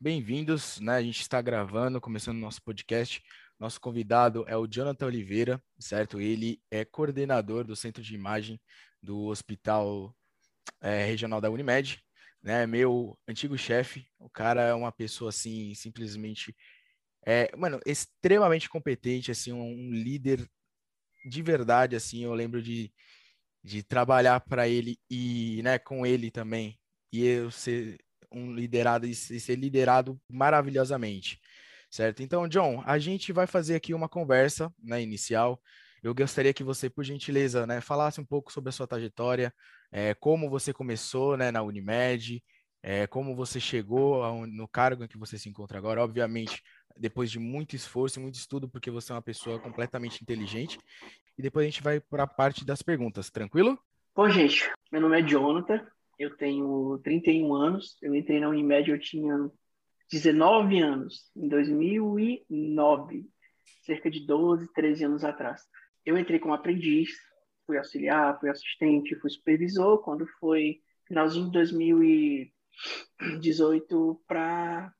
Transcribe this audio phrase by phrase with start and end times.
[0.00, 0.94] bem-vindos, né?
[0.94, 3.20] A gente está gravando, começando nosso podcast.
[3.58, 6.20] Nosso convidado é o Jonathan Oliveira, certo?
[6.20, 8.60] Ele é coordenador do Centro de Imagem
[9.02, 10.14] do Hospital
[10.80, 12.00] é, Regional da Unimed,
[12.40, 12.64] né?
[12.66, 16.54] Meu antigo chefe, o cara é uma pessoa assim, simplesmente,
[17.26, 20.48] é, mano, extremamente competente, assim, um líder
[21.28, 22.22] de verdade, assim.
[22.22, 22.92] Eu lembro de,
[23.64, 26.78] de trabalhar para ele e, né, com ele também,
[27.12, 27.98] e eu ser
[28.32, 31.40] um liderado e ser liderado maravilhosamente,
[31.90, 32.22] certo?
[32.22, 35.60] Então, John, a gente vai fazer aqui uma conversa, né, inicial.
[36.02, 39.52] Eu gostaria que você, por gentileza, né, falasse um pouco sobre a sua trajetória,
[39.90, 42.42] é, como você começou, né, na Unimed,
[42.82, 46.02] é, como você chegou ao, no cargo em que você se encontra agora.
[46.02, 46.62] Obviamente,
[46.96, 50.78] depois de muito esforço e muito estudo, porque você é uma pessoa completamente inteligente.
[51.36, 53.78] E depois a gente vai para a parte das perguntas, tranquilo?
[54.14, 55.86] Bom, gente, meu nome é Jonathan,
[56.18, 59.50] eu tenho 31 anos, eu entrei na Unimed, eu tinha
[60.10, 63.26] 19 anos, em 2009,
[63.82, 65.62] cerca de 12, 13 anos atrás.
[66.04, 67.10] Eu entrei como aprendiz,
[67.66, 74.92] fui auxiliar, fui assistente, fui supervisor, quando foi finalzinho de 2018 para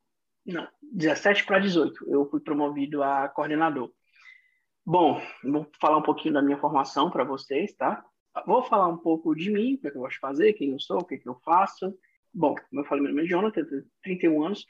[0.49, 3.93] não, 17 para 18, eu fui promovido a coordenador.
[4.85, 8.03] Bom, vou falar um pouquinho da minha formação para vocês, tá?
[8.47, 10.73] Vou falar um pouco de mim, o que, é que eu gosto de fazer, quem
[10.73, 11.97] eu sou, o que, é que eu faço.
[12.33, 14.67] Bom, como eu falei, meu nome é Jonathan, tenho 31 anos.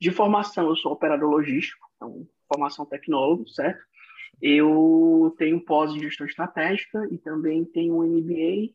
[0.00, 3.82] De formação, eu sou operador logístico, então, formação tecnólogo, certo?
[4.40, 8.74] Eu tenho pós em gestão estratégica e também tenho um MBA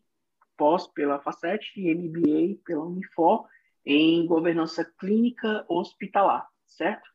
[0.56, 3.47] pós pela Facet e MBA pela Unifor
[3.86, 7.08] em governança clínica hospitalar, certo?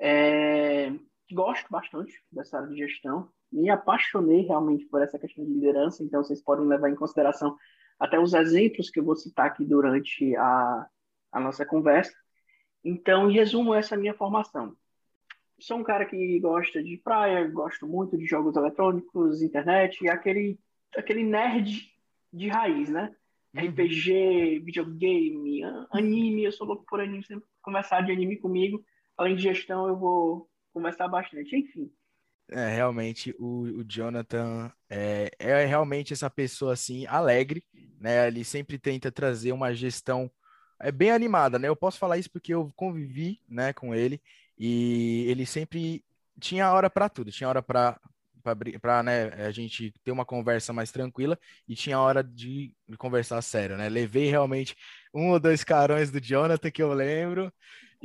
[0.00, 0.92] É,
[1.32, 6.22] gosto bastante dessa área de gestão, me apaixonei realmente por essa questão de liderança, então
[6.22, 7.56] vocês podem levar em consideração
[7.98, 10.86] até os exemplos que eu vou citar aqui durante a,
[11.32, 12.12] a nossa conversa.
[12.82, 14.76] Então, em resumo, essa é a minha formação.
[15.58, 20.58] Sou um cara que gosta de praia, gosto muito de jogos eletrônicos, internet, e aquele,
[20.96, 21.88] aquele nerd
[22.32, 23.14] de raiz, né?
[23.54, 23.68] Uhum.
[23.68, 25.62] RPG, videogame,
[25.92, 28.84] anime, eu sou louco por anime, sempre conversar de anime comigo.
[29.16, 31.90] Além de gestão, eu vou conversar bastante, enfim.
[32.50, 37.64] É, realmente, o, o Jonathan é, é realmente essa pessoa, assim, alegre,
[37.98, 38.26] né?
[38.26, 40.30] Ele sempre tenta trazer uma gestão
[40.80, 41.68] é bem animada, né?
[41.68, 44.20] Eu posso falar isso porque eu convivi, né, com ele
[44.58, 46.04] e ele sempre
[46.40, 47.98] tinha hora para tudo, tinha hora para
[48.78, 53.74] para né, a gente ter uma conversa mais tranquila e tinha hora de, conversar sério,
[53.78, 53.88] né?
[53.88, 54.76] Levei realmente
[55.14, 57.50] um ou dois carões do Jonathan que eu lembro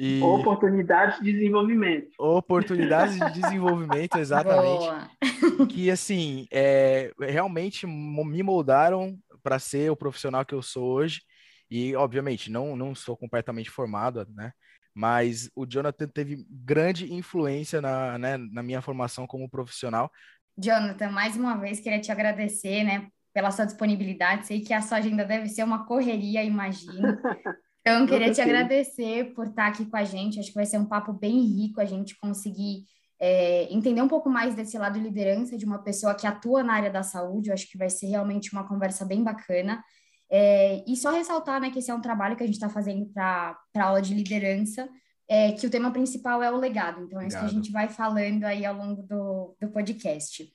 [0.01, 0.21] e...
[0.21, 2.07] Oportunidades de desenvolvimento.
[2.17, 4.85] Oportunidades de desenvolvimento, exatamente.
[4.85, 5.67] Boa.
[5.67, 11.21] Que, assim, é, realmente me moldaram para ser o profissional que eu sou hoje.
[11.69, 14.53] E, obviamente, não, não sou completamente formado, né?
[14.95, 20.09] Mas o Jonathan teve grande influência na, né, na minha formação como profissional.
[20.57, 24.47] Jonathan, mais uma vez queria te agradecer, né, pela sua disponibilidade.
[24.47, 27.17] Sei que a sua agenda deve ser uma correria, imagino.
[27.81, 30.39] Então, queria te agradecer por estar aqui com a gente.
[30.39, 32.83] Acho que vai ser um papo bem rico a gente conseguir
[33.19, 36.73] é, entender um pouco mais desse lado de liderança de uma pessoa que atua na
[36.73, 37.49] área da saúde.
[37.49, 39.83] Eu acho que vai ser realmente uma conversa bem bacana.
[40.31, 43.05] É, e só ressaltar né, que esse é um trabalho que a gente está fazendo
[43.07, 44.87] para a aula de liderança,
[45.27, 47.03] é, que o tema principal é o legado.
[47.03, 50.47] Então, é isso que a gente vai falando aí ao longo do, do podcast.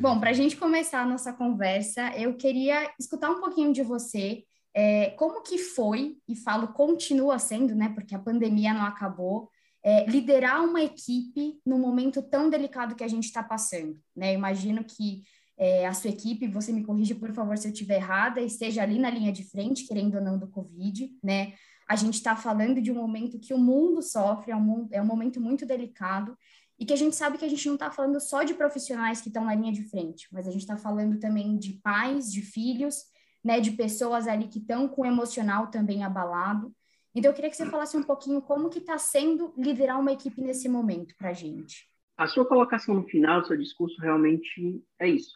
[0.00, 4.42] Bom, para a gente começar a nossa conversa, eu queria escutar um pouquinho de você
[4.74, 9.50] é, como que foi, e falo continua sendo, né, porque a pandemia não acabou,
[9.82, 14.34] é, liderar uma equipe no momento tão delicado que a gente está passando, né?
[14.34, 15.22] Imagino que
[15.56, 18.98] é, a sua equipe, você me corrige, por favor, se eu estiver errada, esteja ali
[18.98, 21.52] na linha de frente, querendo ou não, do Covid, né?
[21.88, 25.06] A gente está falando de um momento que o mundo sofre, é um, é um
[25.06, 26.36] momento muito delicado,
[26.78, 29.28] e que a gente sabe que a gente não está falando só de profissionais que
[29.28, 33.04] estão na linha de frente, mas a gente está falando também de pais, de filhos,
[33.48, 36.70] né, de pessoas ali que estão com o emocional também abalado.
[37.14, 40.42] Então, eu queria que você falasse um pouquinho como que está sendo liderar uma equipe
[40.42, 41.88] nesse momento para a gente.
[42.14, 45.34] A sua colocação no final seu discurso realmente é isso.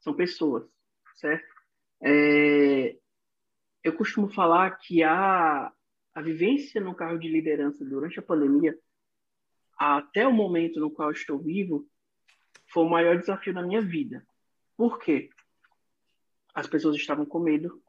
[0.00, 0.64] São pessoas,
[1.14, 1.46] certo?
[2.02, 2.96] É...
[3.84, 5.70] Eu costumo falar que a,
[6.16, 8.76] a vivência no carro de liderança durante a pandemia,
[9.78, 11.86] até o momento no qual estou vivo,
[12.72, 14.26] foi o maior desafio na minha vida.
[14.76, 15.30] Por quê?
[16.54, 17.82] As pessoas estavam com medo.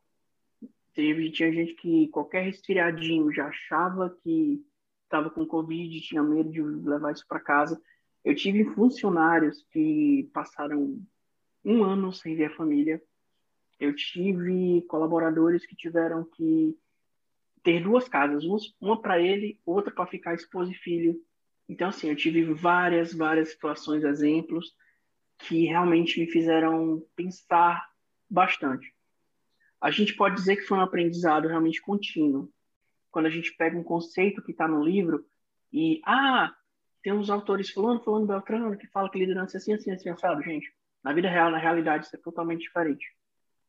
[0.94, 4.66] Teve, tinha gente que qualquer resfriadinho já achava que
[5.04, 7.80] estava com Covid, tinha medo de levar isso para casa.
[8.24, 11.00] Eu tive funcionários que passaram
[11.64, 13.02] um ano sem ver a família.
[13.80, 16.76] Eu tive colaboradores que tiveram que
[17.62, 18.44] ter duas casas,
[18.80, 21.22] uma para ele, outra para ficar esposa e filho.
[21.68, 24.74] Então, assim, eu tive várias, várias situações, exemplos,
[25.40, 27.84] que realmente me fizeram pensar
[28.36, 28.94] bastante.
[29.82, 32.52] A gente pode dizer que foi um aprendizado realmente contínuo.
[33.10, 35.26] Quando a gente pega um conceito que está no livro
[35.72, 36.54] e, ah,
[37.02, 40.44] tem uns autores fulano, fulano, beltrano, que fala que liderança é assim, assim, assim, sabe,
[40.44, 40.72] gente?
[41.04, 43.06] Na vida real, na realidade, isso é totalmente diferente.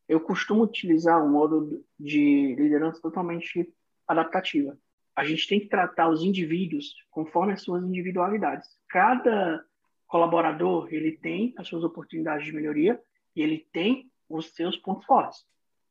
[0.09, 3.73] Eu costumo utilizar um modo de liderança totalmente
[4.09, 4.77] adaptativa.
[5.15, 8.69] A gente tem que tratar os indivíduos conforme as suas individualidades.
[8.89, 9.65] Cada
[10.07, 13.01] colaborador, ele tem as suas oportunidades de melhoria
[13.35, 15.44] e ele tem os seus pontos fortes.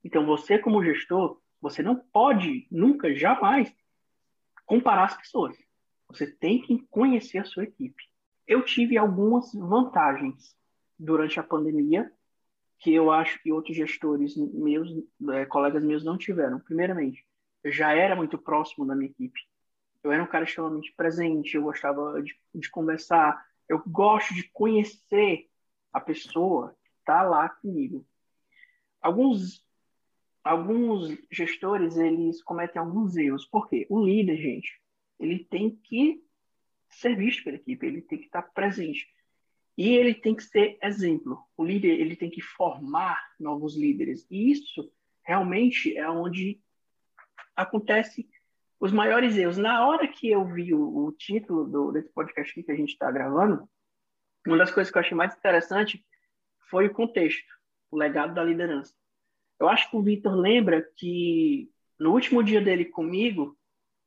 [0.03, 3.73] Então, você como gestor, você não pode nunca, jamais
[4.65, 5.55] comparar as pessoas.
[6.07, 8.03] Você tem que conhecer a sua equipe.
[8.47, 10.55] Eu tive algumas vantagens
[10.97, 12.11] durante a pandemia
[12.79, 14.89] que eu acho que outros gestores meus,
[15.33, 16.59] é, colegas meus não tiveram.
[16.59, 17.25] Primeiramente,
[17.63, 19.39] eu já era muito próximo da minha equipe.
[20.03, 25.49] Eu era um cara extremamente presente, eu gostava de, de conversar, eu gosto de conhecer
[25.91, 28.05] a pessoa que está lá comigo.
[29.06, 29.63] Alguns
[30.44, 33.46] alguns gestores eles cometem alguns erros.
[33.46, 33.86] Por quê?
[33.90, 34.81] O líder, gente,
[35.19, 36.24] ele tem que
[36.90, 39.07] ser visto pela equipe, ele tem que estar presente.
[39.78, 41.44] E ele tem que ser exemplo.
[41.56, 44.25] O líder ele tem que formar novos líderes.
[44.31, 44.92] E isso
[45.24, 46.60] realmente é onde
[47.56, 48.28] acontece
[48.80, 49.57] os maiores erros.
[49.57, 53.12] Na hora que eu vi o, o título do, desse podcast que a gente está
[53.12, 53.69] gravando,
[54.48, 56.06] uma das coisas que eu achei mais interessante
[56.69, 57.55] foi o contexto,
[57.91, 58.93] o legado da liderança.
[59.59, 63.57] Eu acho que o Vitor lembra que no último dia dele comigo,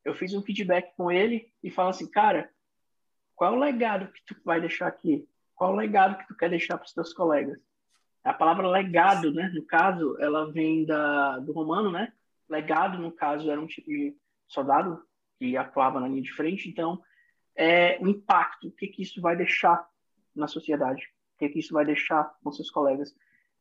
[0.05, 2.51] eu fiz um feedback com ele e falo assim, cara,
[3.35, 5.27] qual é o legado que tu vai deixar aqui?
[5.55, 7.59] Qual é o legado que tu quer deixar para os teus colegas?
[8.23, 12.13] A palavra legado, né, no caso, ela vem da, do romano, né?
[12.49, 14.15] Legado, no caso, era um tipo de
[14.47, 15.03] soldado
[15.39, 16.69] que atuava na linha de frente.
[16.69, 17.03] Então,
[17.55, 19.89] é, o impacto, o que, que isso vai deixar
[20.35, 21.05] na sociedade?
[21.35, 23.15] O que, que isso vai deixar com seus colegas?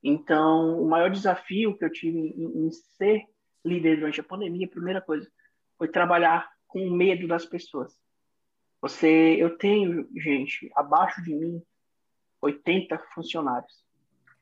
[0.03, 3.23] Então, o maior desafio que eu tive em, em ser
[3.65, 5.29] líder durante a pandemia, a primeira coisa,
[5.77, 7.97] foi trabalhar com o medo das pessoas.
[8.81, 11.61] Você, eu tenho, gente, abaixo de mim,
[12.41, 13.83] 80 funcionários.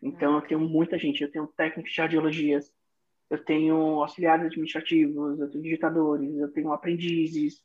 [0.02, 1.24] Então, eu tenho muita gente.
[1.24, 2.72] Eu tenho técnicos de radiologias,
[3.30, 7.64] eu tenho auxiliares administrativos, eu tenho digitadores, eu tenho aprendizes.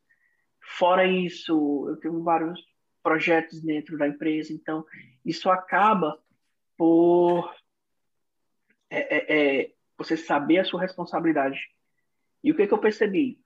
[0.78, 2.60] Fora isso, eu tenho vários
[3.02, 4.52] projetos dentro da empresa.
[4.52, 4.84] Então,
[5.24, 6.18] isso acaba
[6.76, 7.52] por
[8.90, 11.60] é, é, é você saber a sua responsabilidade.
[12.42, 13.38] E o que, que eu percebi?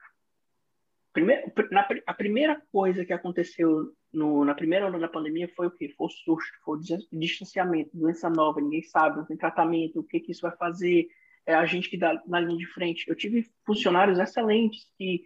[1.13, 5.71] Primeiro, na, a primeira coisa que aconteceu no, na primeira onda da pandemia foi o
[5.71, 5.89] quê?
[5.97, 6.81] Foi o susto, foi o
[7.13, 11.09] distanciamento, doença nova, ninguém sabe, não tem tratamento, o que, que isso vai fazer,
[11.47, 13.09] é a gente que dá na linha de frente.
[13.09, 15.23] Eu tive funcionários excelentes que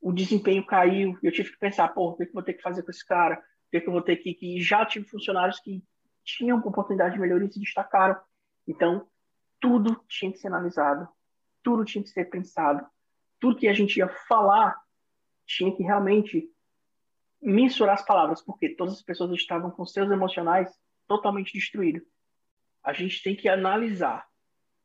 [0.00, 2.62] o desempenho caiu, eu tive que pensar, pô, o que, que eu vou ter que
[2.62, 3.36] fazer com esse cara?
[3.36, 4.34] O que, que eu vou ter que...
[4.34, 5.84] que já tive funcionários que
[6.24, 8.16] tinham oportunidade de melhoria e se destacaram.
[8.66, 9.06] Então,
[9.60, 11.08] tudo tinha que ser analisado,
[11.62, 12.86] tudo tinha que ser pensado,
[13.38, 14.80] tudo que a gente ia falar
[15.46, 16.48] tinha que realmente
[17.40, 20.70] mensurar as palavras, porque todas as pessoas estavam com seus emocionais
[21.06, 22.06] totalmente destruídos.
[22.82, 24.26] A gente tem que analisar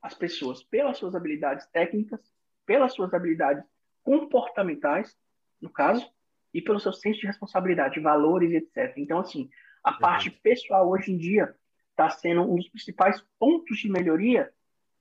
[0.01, 2.19] as pessoas pelas suas habilidades técnicas,
[2.65, 3.63] pelas suas habilidades
[4.03, 5.15] comportamentais,
[5.61, 6.09] no caso,
[6.53, 8.93] e pelo seu senso de responsabilidade, valores, etc.
[8.97, 9.49] Então, assim,
[9.83, 11.53] a parte pessoal hoje em dia
[11.89, 14.53] está sendo um dos principais pontos de melhoria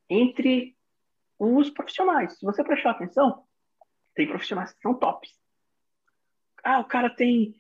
[0.09, 0.77] entre
[1.39, 2.39] os profissionais.
[2.39, 3.45] Se você prestar atenção,
[4.15, 5.31] tem profissionais que são tops,
[6.63, 7.55] ah, o cara tem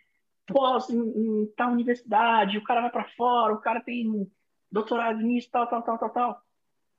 [0.46, 4.30] pós em, em tal universidade, o cara vai para fora, o cara tem
[4.70, 6.42] doutorado nisso, tal, tal, tal, tal, tal.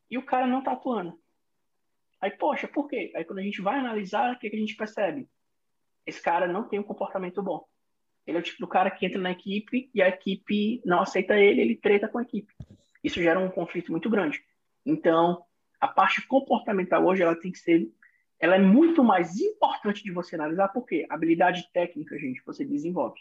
[0.09, 1.19] E o cara não tá atuando.
[2.21, 3.11] Aí, poxa, por quê?
[3.15, 5.27] Aí quando a gente vai analisar, o que, que a gente percebe?
[6.05, 7.65] Esse cara não tem um comportamento bom.
[8.25, 11.35] Ele é o tipo do cara que entra na equipe e a equipe não aceita
[11.37, 12.53] ele, ele treta com a equipe.
[13.03, 14.43] Isso gera um conflito muito grande.
[14.85, 15.43] Então,
[15.79, 17.91] a parte comportamental hoje ela tem que ser
[18.39, 23.19] ela é muito mais importante de você analisar, porque habilidade técnica, gente, você desenvolve.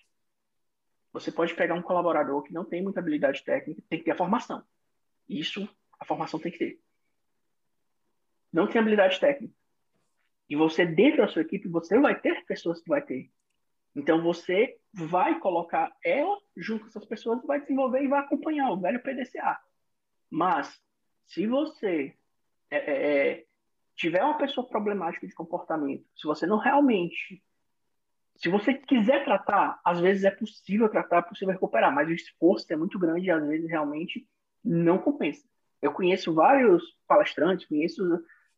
[1.12, 4.16] Você pode pegar um colaborador que não tem muita habilidade técnica, tem que ter a
[4.16, 4.64] formação.
[5.28, 5.68] Isso,
[6.00, 6.80] a formação tem que ter.
[8.52, 9.54] Não tem habilidade técnica.
[10.48, 13.30] E você, dentro da sua equipe, você vai ter pessoas que vai ter.
[13.94, 18.80] Então, você vai colocar ela junto com essas pessoas, vai desenvolver e vai acompanhar o
[18.80, 19.58] velho PDCA.
[20.28, 20.80] Mas,
[21.26, 22.14] se você
[22.70, 23.44] é, é, é
[23.96, 27.42] tiver uma pessoa problemática de comportamento, se você não realmente.
[28.36, 32.72] Se você quiser tratar, às vezes é possível tratar, é possível recuperar, mas o esforço
[32.72, 34.26] é muito grande e às vezes realmente
[34.62, 35.46] não compensa.
[35.80, 38.02] Eu conheço vários palestrantes, conheço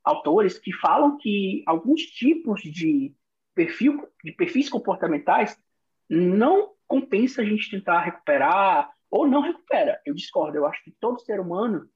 [0.02, 3.14] autores que falam que alguns tipos de
[3.54, 5.60] perfil de perfis comportamentais
[6.08, 10.00] não compensa a gente tentar recuperar ou não recupera.
[10.06, 10.56] Eu discordo.
[10.56, 11.88] Eu acho que todo ser humano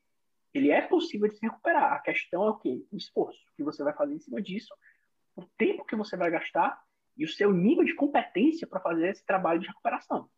[0.52, 1.92] ele é possível de se recuperar.
[1.92, 2.84] A questão é o quê?
[2.90, 4.74] O esforço que você vai fazer em cima disso,
[5.36, 6.80] o tempo que você vai gastar
[7.16, 10.28] e o seu nível de competência para fazer esse trabalho de recuperação.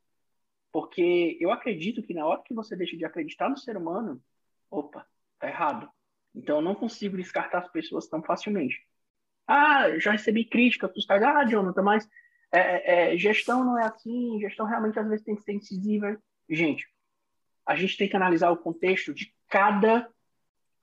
[0.70, 4.22] Porque eu acredito que na hora que você deixa de acreditar no ser humano,
[4.70, 5.06] opa,
[5.38, 5.88] tá errado.
[6.34, 8.80] Então eu não consigo descartar as pessoas tão facilmente.
[9.46, 12.08] Ah, já recebi crítica dos caras, ah, Jonathan, mas
[12.50, 16.20] é, é, é, gestão não é assim, gestão realmente às vezes tem que ser incisiva.
[16.48, 16.86] Gente,
[17.66, 20.08] a gente tem que analisar o contexto de cada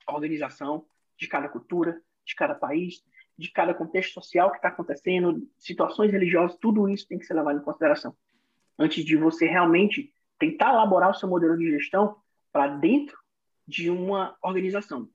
[0.08, 0.86] organização,
[1.18, 3.04] de cada cultura, de cada país,
[3.36, 7.60] de cada contexto social que está acontecendo, situações religiosas, tudo isso tem que ser levado
[7.60, 8.16] em consideração.
[8.78, 12.18] Antes de você realmente tentar elaborar o seu modelo de gestão
[12.52, 13.18] para dentro
[13.68, 15.10] de uma organização.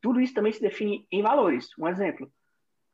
[0.00, 1.76] Tudo isso também se define em valores.
[1.78, 2.32] Um exemplo,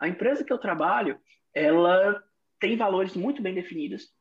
[0.00, 1.16] a empresa que eu trabalho,
[1.54, 2.20] ela
[2.58, 4.12] tem valores muito bem definidos,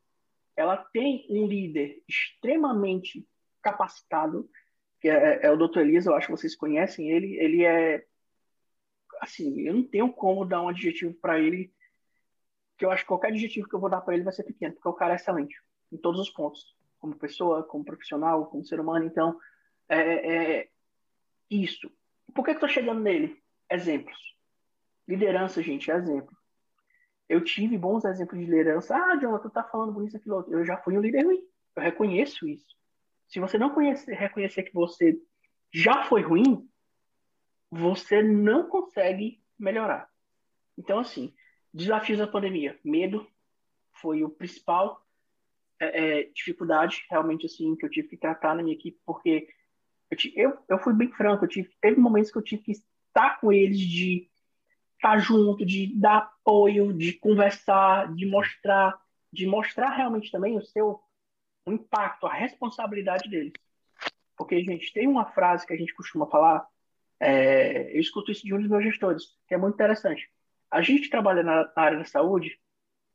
[0.55, 3.27] ela tem um líder extremamente
[3.63, 4.47] capacitado,
[4.99, 5.79] que é, é o Dr.
[5.79, 8.05] Elias, eu acho que vocês conhecem ele, ele é
[9.21, 11.73] assim, eu não tenho como dar um adjetivo para ele
[12.77, 14.73] que eu acho que qualquer adjetivo que eu vou dar para ele vai ser pequeno,
[14.73, 15.55] porque o cara é excelente
[15.91, 19.39] em todos os pontos, como pessoa, como profissional, como ser humano, então
[19.87, 20.69] é, é
[21.49, 21.89] isso.
[22.33, 23.41] Por que, eu tô chegando nele?
[23.69, 24.17] Exemplos.
[25.07, 26.35] Liderança, gente, é exemplo.
[27.29, 28.95] Eu tive bons exemplos de liderança.
[28.95, 30.53] Ah, Jonathan, tu tá falando bonito aquilo outro.
[30.53, 31.41] Eu já fui um líder ruim.
[31.75, 32.75] Eu reconheço isso.
[33.27, 35.19] Se você não conhece, reconhecer que você
[35.73, 36.69] já foi ruim,
[37.69, 40.07] você não consegue melhorar.
[40.77, 41.33] Então, assim,
[41.73, 42.79] desafios da pandemia.
[42.83, 43.27] Medo
[43.93, 45.05] foi o principal
[45.79, 49.47] é, é, dificuldade, realmente, assim, que eu tive que tratar na minha equipe, porque
[50.09, 53.39] eu, eu, eu fui bem franco, eu tive, teve momentos que eu tive que estar
[53.39, 54.29] com eles, de
[54.95, 58.97] estar junto, de dar apoio, de conversar, de mostrar,
[59.31, 61.01] de mostrar realmente também o seu
[61.65, 63.53] o impacto, a responsabilidade deles.
[64.37, 66.65] Porque, gente, tem uma frase que a gente costuma falar,
[67.19, 70.29] é, eu escuto isso de um dos meus gestores, que é muito interessante.
[70.69, 72.59] A gente trabalha na, na área da saúde,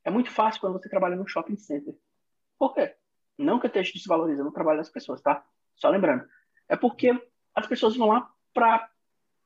[0.04, 1.94] é muito fácil quando você trabalha no shopping center.
[2.58, 2.94] Por quê?
[3.38, 5.44] Não que eu esteja desvalorizando o trabalho das pessoas, tá?
[5.76, 6.24] Só lembrando.
[6.68, 7.10] É porque
[7.54, 8.88] as pessoas vão lá para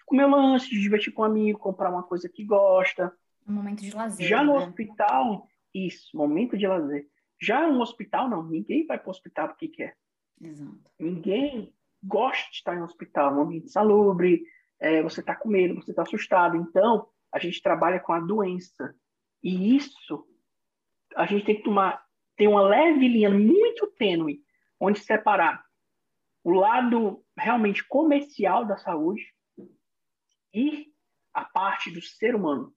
[0.06, 3.12] comer lanche, se divertir com um amigo, comprar uma coisa que gosta.
[3.46, 4.26] Um momento de lazer.
[4.26, 4.66] Já no né?
[4.66, 7.08] hospital, isso, momento de lazer.
[7.40, 8.42] Já no hospital, não.
[8.42, 9.96] Ninguém vai para o hospital porque quer.
[10.40, 10.78] Exato.
[10.98, 14.44] Ninguém gosta de estar em um hospital, um ambiente salubre,
[14.78, 16.56] é, você está com medo, você está assustado.
[16.56, 18.94] Então, a gente trabalha com a doença.
[19.42, 20.26] E isso,
[21.16, 22.04] a gente tem que tomar,
[22.36, 24.40] tem uma leve linha muito tênue,
[24.78, 25.64] onde separar
[26.42, 29.24] o lado realmente comercial da saúde
[30.52, 30.92] e
[31.32, 32.72] a parte do ser humano.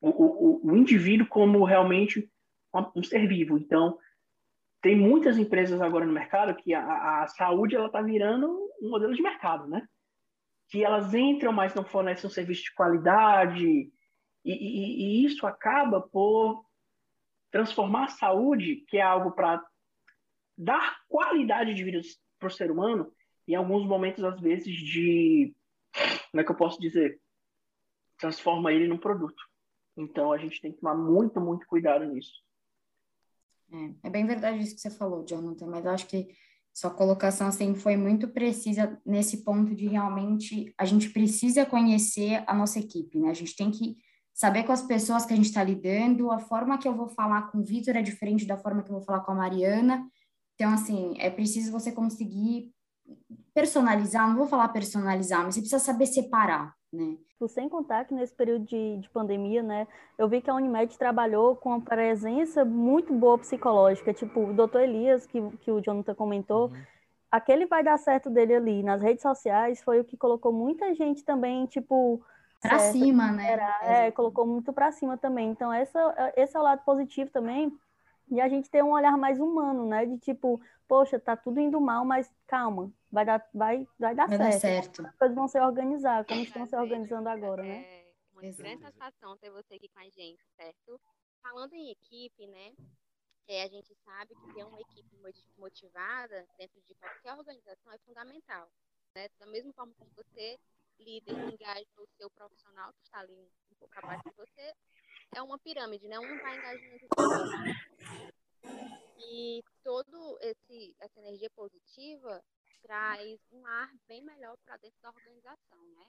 [0.00, 2.30] O, o, o indivíduo como realmente
[2.94, 3.58] um ser vivo.
[3.58, 3.98] Então,
[4.82, 8.48] tem muitas empresas agora no mercado que a, a saúde ela está virando
[8.82, 9.86] um modelo de mercado, né?
[10.68, 13.90] Que elas entram, mas não fornecem um serviço de qualidade
[14.44, 16.64] e, e, e isso acaba por
[17.50, 19.64] transformar a saúde, que é algo para
[20.58, 22.00] dar qualidade de vida
[22.38, 23.10] para o ser humano,
[23.48, 25.54] em alguns momentos às vezes de,
[26.30, 27.20] como é que eu posso dizer,
[28.18, 29.42] transforma ele num produto.
[29.96, 32.42] Então a gente tem que tomar muito, muito cuidado nisso.
[33.72, 36.28] É, é bem verdade isso que você falou, Jonathan, mas eu acho que
[36.72, 42.54] sua colocação assim foi muito precisa nesse ponto de realmente a gente precisa conhecer a
[42.54, 43.30] nossa equipe, né?
[43.30, 43.96] A gente tem que
[44.34, 47.42] saber com as pessoas que a gente está lidando, a forma que eu vou falar
[47.52, 50.04] com o Vitor é diferente da forma que eu vou falar com a Mariana.
[50.54, 52.72] Então, assim, é preciso você conseguir
[53.54, 57.16] personalizar, não vou falar personalizar, mas você precisa saber separar, né?
[57.48, 59.86] Sem contar que nesse período de, de, pandemia, né,
[60.16, 64.80] eu vi que a Unimed trabalhou com uma presença muito boa psicológica, tipo o doutor
[64.80, 66.82] Elias, que, que o Jonathan comentou, uhum.
[67.30, 71.22] aquele vai dar certo dele ali nas redes sociais foi o que colocou muita gente
[71.22, 72.22] também, tipo...
[72.62, 73.52] Pra certo, cima, né?
[73.52, 75.50] Era, é, colocou muito pra cima também.
[75.50, 77.70] Então, essa, esse é o lado positivo também,
[78.30, 80.06] e a gente ter um olhar mais humano, né?
[80.06, 84.38] De tipo, poxa, tá tudo indo mal, mas calma, vai dar, vai, vai dar vai
[84.38, 84.52] certo.
[84.52, 85.06] Dar certo.
[85.06, 87.84] As coisas vão se organizar, como estão se organizando agora, né?
[87.84, 88.62] É uma Exato.
[88.62, 91.00] grande satisfação ter você aqui com a gente, certo?
[91.40, 92.74] Falando em equipe, né?
[93.46, 95.16] É, a gente sabe que ter uma equipe
[95.56, 98.68] motivada dentro de qualquer organização é fundamental.
[99.14, 99.28] Né?
[99.38, 100.58] Da mesma forma que você,
[100.98, 104.74] líder, engaja o seu profissional que está ali um pouco abaixo de você,
[105.36, 106.18] é uma pirâmide, né?
[106.18, 107.84] Um vai engajando o outro.
[109.18, 112.42] E todo esse essa energia positiva
[112.84, 116.06] traz um ar bem melhor para dentro da organização, né?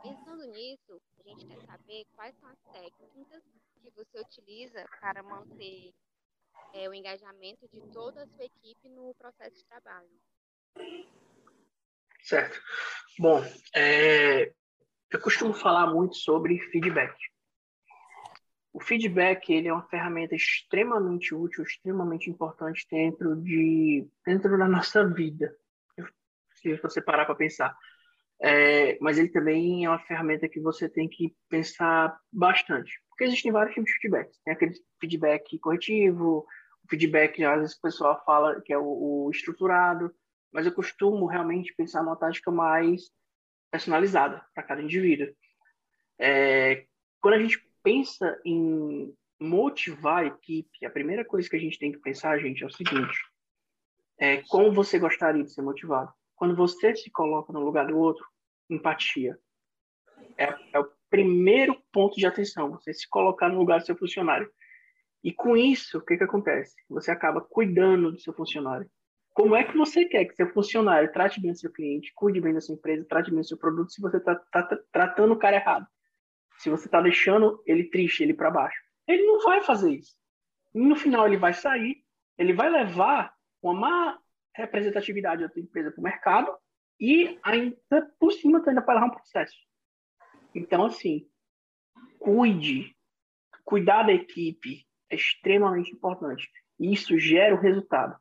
[0.00, 3.42] Pensando nisso, a gente quer saber quais são as técnicas
[3.82, 5.92] que você utiliza para manter
[6.72, 10.08] é, o engajamento de toda a sua equipe no processo de trabalho.
[12.22, 12.60] Certo.
[13.18, 13.42] Bom,
[13.74, 14.52] é,
[15.10, 17.14] eu costumo falar muito sobre feedback.
[18.72, 25.06] O feedback ele é uma ferramenta extremamente útil, extremamente importante dentro de dentro da nossa
[25.08, 25.56] vida.
[26.70, 27.76] Se você parar para pensar,
[28.42, 33.52] é, mas ele também é uma ferramenta que você tem que pensar bastante, porque existem
[33.52, 34.30] vários tipos de feedback.
[34.44, 36.46] Tem aquele feedback corretivo,
[36.84, 40.12] o feedback às vezes o pessoal fala que é o, o estruturado,
[40.52, 43.10] mas eu costumo realmente pensar numa tática mais
[43.70, 45.28] personalizada para cada indivíduo.
[46.18, 46.86] É,
[47.20, 51.92] quando a gente pensa em motivar a equipe, a primeira coisa que a gente tem
[51.92, 53.18] que pensar, gente, é o seguinte:
[54.18, 56.12] é como você gostaria de ser motivado.
[56.36, 58.26] Quando você se coloca no lugar do outro,
[58.68, 59.38] empatia.
[60.36, 64.50] É, é o primeiro ponto de atenção, você se colocar no lugar do seu funcionário.
[65.22, 66.74] E com isso, o que, que acontece?
[66.88, 68.90] Você acaba cuidando do seu funcionário.
[69.32, 72.60] Como é que você quer que seu funcionário trate bem seu cliente, cuide bem da
[72.60, 75.56] sua empresa, trate bem o seu produto, se você está tá, tá tratando o cara
[75.56, 75.86] errado?
[76.58, 78.80] se você está deixando ele triste, ele para baixo.
[79.06, 80.16] Ele não vai fazer isso.
[80.72, 82.02] no final ele vai sair,
[82.36, 84.18] ele vai levar uma má
[84.54, 86.56] representatividade da tua empresa para o mercado
[87.00, 87.76] e ainda
[88.18, 89.56] por cima tu ainda vai levar um processo.
[90.54, 91.28] Então, assim,
[92.18, 92.94] cuide.
[93.64, 96.48] Cuidar da equipe é extremamente importante.
[96.78, 98.16] Isso gera o resultado.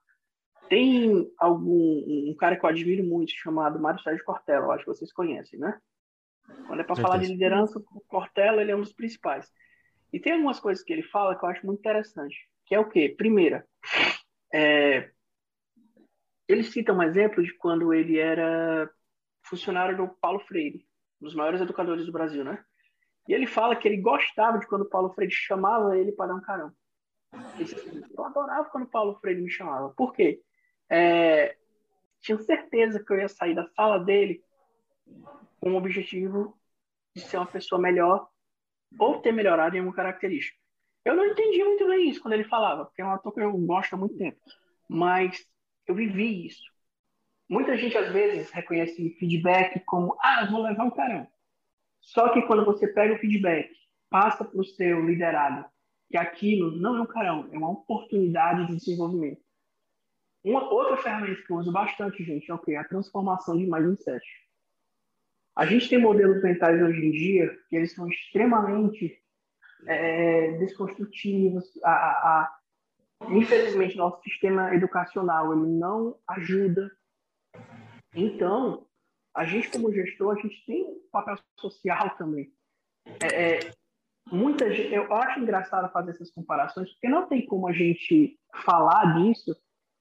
[0.70, 4.90] Tem algum um cara que eu admiro muito chamado Mário Sérgio Cortella, eu acho que
[4.90, 5.80] vocês conhecem, né?
[6.68, 9.52] Quando é para falar de liderança, o Cortella ele é um dos principais.
[10.12, 12.88] E tem algumas coisas que ele fala que eu acho muito interessante, que é o
[12.88, 13.14] quê?
[13.16, 13.68] Primeira,
[14.54, 15.12] é,
[16.48, 18.90] ele cita um exemplo de quando ele era
[19.44, 20.86] funcionário do Paulo Freire,
[21.22, 22.64] um dos maiores educadores do Brasil, né?
[23.28, 26.42] E ele fala que ele gostava de quando Paulo Freire chamava ele para dar um
[26.42, 26.72] carão.
[27.32, 29.90] Assim, eu adorava quando Paulo Freire me chamava.
[29.90, 30.42] Por quê?
[30.90, 31.56] É,
[32.22, 34.44] tinha certeza que eu ia sair da sala dele
[35.60, 36.58] com o objetivo
[37.16, 38.28] de ser uma pessoa melhor
[39.00, 40.58] ou ter melhorado em alguma característica.
[41.06, 43.58] Eu não entendi muito bem isso quando ele falava, porque é uma coisa que eu
[43.58, 44.40] gosto há muito tempo.
[44.88, 45.46] Mas
[45.88, 46.64] eu vivi isso.
[47.50, 51.28] Muita gente, às vezes, reconhece feedback como, ah, vou levar um carão.
[52.02, 53.70] Só que quando você pega o feedback,
[54.10, 55.66] passa para o seu liderado,
[56.10, 59.42] que aquilo não é um carão, é uma oportunidade de desenvolvimento.
[60.44, 62.76] Uma outra ferramenta que eu uso bastante, gente, é o quê?
[62.76, 64.26] A transformação de mindset.
[65.56, 69.18] A gente tem modelos mentais hoje em dia que eles são extremamente
[69.88, 71.64] é, desconstrutivos.
[71.84, 72.60] A, a,
[73.30, 76.92] infelizmente, nosso sistema educacional ele não ajuda.
[78.16, 78.86] Então,
[79.36, 82.52] a gente como gestor, a gente tem um papel social também.
[83.22, 83.72] É, é,
[84.32, 89.18] muita gente, eu acho engraçado fazer essas comparações, porque não tem como a gente falar
[89.18, 89.56] disso,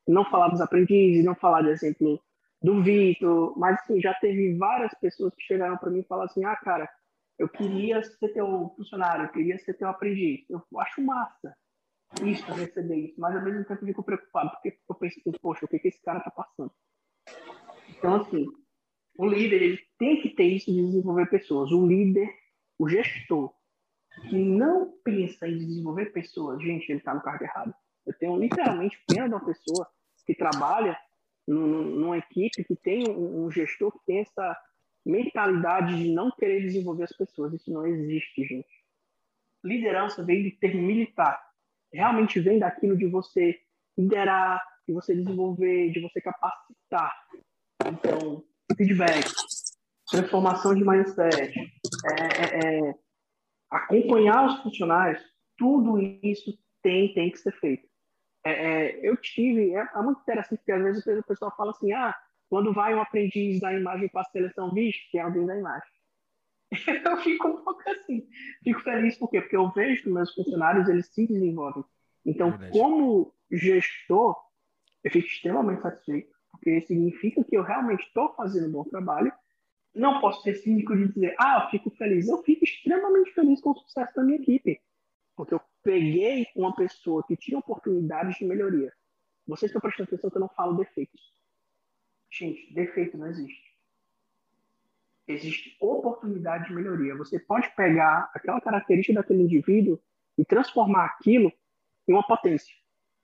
[0.06, 2.22] não falar dos aprendizes, não falar, de exemplo,
[2.62, 6.44] do Vitor, mas assim, já teve várias pessoas que chegaram para mim e falaram assim:
[6.44, 6.88] ah, cara,
[7.38, 10.48] eu queria ser teu funcionário, eu queria ser teu aprendiz.
[10.48, 11.52] Eu acho massa
[12.22, 15.64] isso, receber isso, mas ao mesmo tempo eu fico preocupado, porque eu penso assim, poxa,
[15.64, 16.72] o que, que esse cara tá passando?
[17.88, 18.46] Então, assim,
[19.16, 21.70] o líder ele tem que ter isso de desenvolver pessoas.
[21.70, 22.28] O líder,
[22.78, 23.52] o gestor,
[24.28, 27.74] que não pensa em desenvolver pessoas, gente, ele está no cargo errado.
[28.06, 29.88] Eu tenho literalmente pena de uma pessoa
[30.26, 30.98] que trabalha
[31.46, 34.56] numa equipe que tem um, gestor que tem essa
[35.04, 37.52] mentalidade de não querer desenvolver as pessoas.
[37.52, 38.82] Isso não existe, gente.
[39.64, 41.40] Liderança vem de termo militar.
[41.92, 43.58] Realmente vem daquilo de você
[43.96, 47.12] liderar, de você desenvolver, de você capacitar.
[47.86, 48.44] Então,
[48.76, 49.30] feedback,
[50.10, 52.94] transformação de mindset, é, é, é,
[53.70, 55.22] acompanhar os funcionários,
[55.56, 57.86] tudo isso tem, tem que ser feito.
[58.44, 61.92] É, é, eu tive, é, é, muito interessante, porque às vezes o pessoal fala assim,
[61.92, 62.14] ah,
[62.48, 65.88] quando vai um aprendiz da imagem para a seleção, vixe, tem alguém da imagem.
[67.04, 68.26] eu fico um pouco assim,
[68.64, 69.40] fico feliz, por quê?
[69.40, 71.84] Porque eu vejo que meus funcionários, eles se desenvolvem.
[72.24, 74.36] Então, é como gestor,
[75.04, 79.32] eu fico extremamente satisfeito, porque significa que eu realmente estou fazendo um bom trabalho.
[79.94, 82.26] Não posso ser cínico de dizer, ah, eu fico feliz.
[82.26, 84.80] Eu fico extremamente feliz com o sucesso da minha equipe,
[85.36, 88.92] porque eu peguei uma pessoa que tinha oportunidades de melhoria.
[89.46, 91.20] Vocês estão prestando atenção que eu não falo defeitos.
[92.30, 93.71] Gente, defeito não existe.
[95.26, 97.16] Existe oportunidade de melhoria.
[97.16, 100.00] Você pode pegar aquela característica daquele indivíduo
[100.36, 101.52] e transformar aquilo
[102.08, 102.74] em uma potência.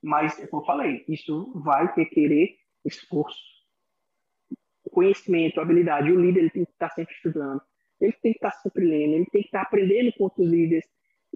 [0.01, 3.39] Mas, como eu falei, isso vai requerer esforço,
[4.91, 6.11] conhecimento, habilidade.
[6.11, 7.61] O líder ele tem que estar sempre estudando.
[7.99, 10.85] ele tem que estar sempre lendo, ele tem que estar aprendendo com outros líderes,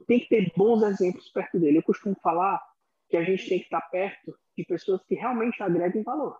[0.07, 1.77] tem que ter bons exemplos perto dele.
[1.79, 2.61] Eu costumo falar
[3.09, 6.39] que a gente tem que estar perto de pessoas que realmente agregam valor.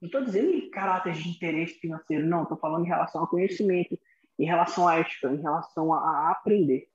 [0.00, 2.44] Não estou dizendo em caráter de interesse financeiro, não.
[2.44, 3.98] Estou falando em relação ao conhecimento,
[4.38, 6.88] em relação à ética, em relação a, a aprender.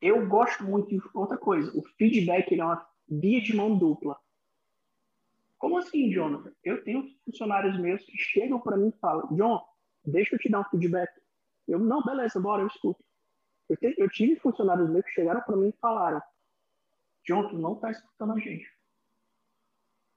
[0.00, 1.70] Eu gosto muito de outra coisa.
[1.78, 4.18] O feedback é uma via de mão dupla.
[5.58, 6.52] Como assim, Jonathan?
[6.62, 9.64] Eu tenho funcionários meus que chegam para mim e falam: John,
[10.04, 11.10] deixa eu te dar um feedback.
[11.66, 13.04] Eu, não, beleza, bora, eu escuto.
[13.68, 16.22] Eu, te, eu tive funcionários meus que chegaram para mim e falaram:
[17.26, 18.77] John, tu não está escutando a gente.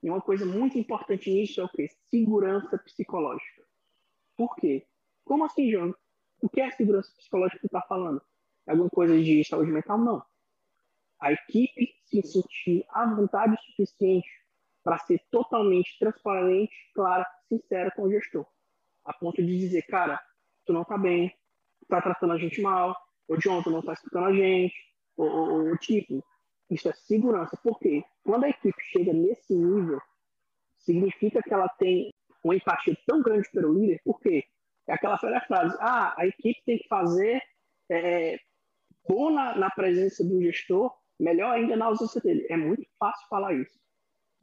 [0.02, 1.88] E uma coisa muito importante nisso é o quê?
[2.10, 3.62] Segurança psicológica.
[4.36, 4.86] Por quê?
[5.24, 5.94] Como assim, John?
[6.40, 8.20] O que é segurança psicológica que está falando?
[8.66, 9.98] É alguma coisa de saúde mental?
[9.98, 10.24] Não.
[11.20, 14.28] A equipe se sentir à vontade o suficiente
[14.82, 18.44] para ser totalmente transparente, clara, sincera com o gestor.
[19.04, 20.20] A ponto de dizer, cara,
[20.66, 21.32] tu não tá bem,
[21.88, 22.96] tá tratando a gente mal,
[23.28, 24.74] ou John, tu não tá escutando a gente,
[25.16, 26.24] ou, ou, ou tipo,
[26.72, 27.56] isso é segurança.
[27.62, 28.04] Por quê?
[28.24, 30.00] Quando a equipe chega nesse nível,
[30.78, 32.12] significa que ela tem
[32.44, 34.44] uma empatia tão grande pelo líder, por quê?
[34.88, 37.40] É aquela velha frase, ah, a equipe tem que fazer
[37.88, 38.36] é,
[39.08, 42.46] bom na, na presença do gestor, melhor ainda na ausência dele.
[42.50, 43.78] É muito fácil falar isso.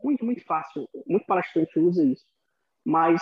[0.02, 0.88] Muito, muito fácil.
[1.06, 2.26] Muito palestrante usa isso.
[2.86, 3.22] Mas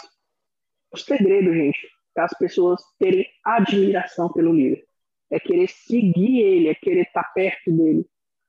[0.91, 4.85] o segredo, gente, é as pessoas terem admiração pelo líder.
[5.29, 8.07] É querer seguir ele, é querer estar perto dele.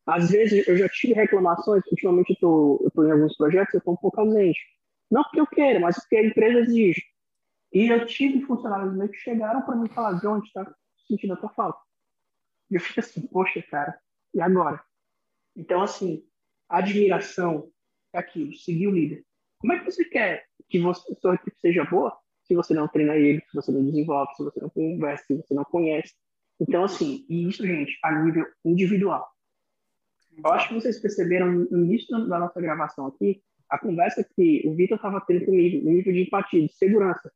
[0.08, 3.96] Às vezes eu já tive reclamações, ultimamente eu estou em alguns projetos, eu estou um
[3.98, 4.58] pouco ausente.
[5.10, 7.02] Não porque eu queira, mas porque a empresa exige.
[7.74, 10.74] E eu tive funcionários meus que chegaram para mim e falaram, a gente está
[11.06, 11.78] sentindo a tua falta.
[12.70, 14.00] E eu fico assim, poxa, cara,
[14.32, 14.82] e agora?
[15.54, 16.24] Então, assim,
[16.70, 17.70] admiração
[18.14, 19.26] é aquilo, seguir o líder.
[19.58, 23.14] Como é que você quer que você, sua equipe seja boa se você não treina
[23.14, 26.14] ele, se você não desenvolve, se você não conversa, se você não conhece?
[26.58, 29.28] Então, assim, e isso, gente, a nível individual.
[30.44, 34.74] Eu acho que vocês perceberam no início da nossa gravação aqui, a conversa que o
[34.74, 37.30] Vitor estava tendo comigo, no nível de empatia, de segurança.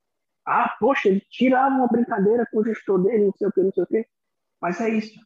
[0.46, 3.72] Ah, poxa, ele tirava uma brincadeira com o gestor dele, não sei o que, não
[3.72, 4.06] sei o que.
[4.60, 5.20] Mas é isso.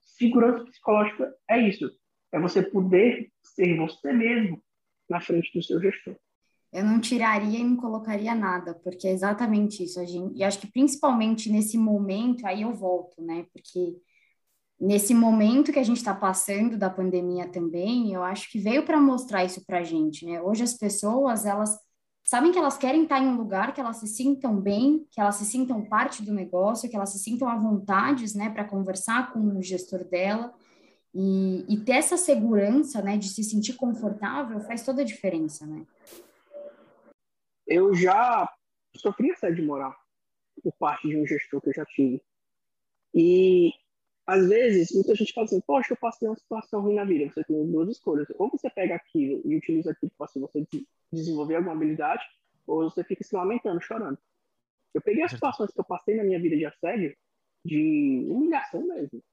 [0.00, 1.90] Segurança psicológica é isso.
[2.32, 4.62] É você poder ser você mesmo
[5.08, 6.16] na frente do seu gestor.
[6.70, 9.98] Eu não tiraria e não colocaria nada, porque é exatamente isso.
[9.98, 13.46] A gente, e acho que principalmente nesse momento, aí eu volto, né?
[13.54, 13.96] Porque
[14.80, 19.00] nesse momento que a gente está passando da pandemia também, eu acho que veio para
[19.00, 20.40] mostrar isso para a gente, né?
[20.40, 21.76] Hoje as pessoas, elas
[22.24, 25.36] sabem que elas querem estar em um lugar que elas se sintam bem, que elas
[25.36, 29.40] se sintam parte do negócio, que elas se sintam à vontade, né, para conversar com
[29.40, 30.54] o gestor dela.
[31.14, 35.86] E, e, ter essa segurança, né, de se sentir confortável faz toda a diferença, né?
[37.66, 38.48] Eu já
[38.94, 39.94] sofri assédio moral
[40.62, 42.22] por parte de um gestor que eu já tive.
[43.14, 43.72] E
[44.28, 47.32] às vezes, muita gente fala assim, poxa, eu passei uma situação ruim na vida.
[47.32, 48.28] Você tem duas escolhas.
[48.36, 50.66] Ou você pega aquilo e utiliza aquilo para você
[51.10, 52.22] desenvolver alguma habilidade,
[52.66, 54.18] ou você fica se lamentando, chorando.
[54.92, 57.16] Eu peguei as situações que eu passei na minha vida de assédio,
[57.64, 59.24] de humilhação mesmo.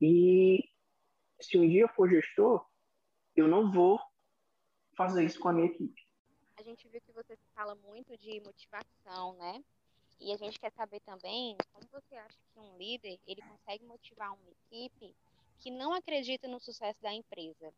[0.00, 0.62] E
[1.40, 2.64] se um dia eu for gestor,
[3.34, 3.98] eu não vou
[4.96, 6.06] fazer isso com a minha equipe.
[6.56, 9.60] A gente viu que você fala muito de motivação, né?
[10.20, 14.32] E a gente quer saber também como você acha que um líder ele consegue motivar
[14.32, 15.14] uma equipe
[15.58, 17.72] que não acredita no sucesso da empresa,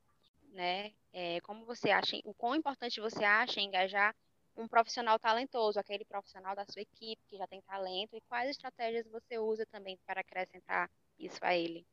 [0.52, 0.92] né?
[1.12, 4.14] É, como você acha, o quão importante você acha engajar
[4.56, 9.06] um profissional talentoso, aquele profissional da sua equipe que já tem talento, e quais estratégias
[9.06, 11.86] você usa também para acrescentar isso a ele?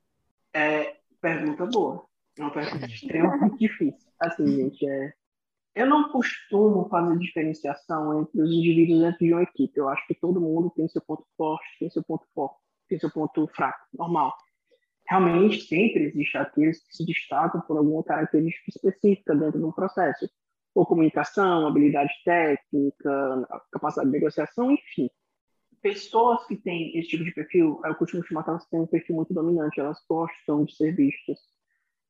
[0.53, 2.05] É, pergunta boa.
[2.37, 4.11] É uma pergunta extremamente difícil.
[4.19, 5.13] Assim, gente, é,
[5.75, 9.77] eu não costumo fazer diferenciação entre os indivíduos dentro de uma equipe.
[9.77, 13.11] Eu acho que todo mundo tem seu ponto forte, tem seu ponto forte, tem seu
[13.11, 14.35] ponto fraco, normal.
[15.07, 20.29] Realmente, sempre existe aqueles que se destacam por alguma característica específica dentro de um processo.
[20.75, 25.09] Ou comunicação, habilidade técnica, capacidade de negociação, enfim.
[25.81, 29.15] Pessoas que têm esse tipo de perfil, eu costumo chamar que elas têm um perfil
[29.15, 31.39] muito dominante, elas gostam de ser vistas.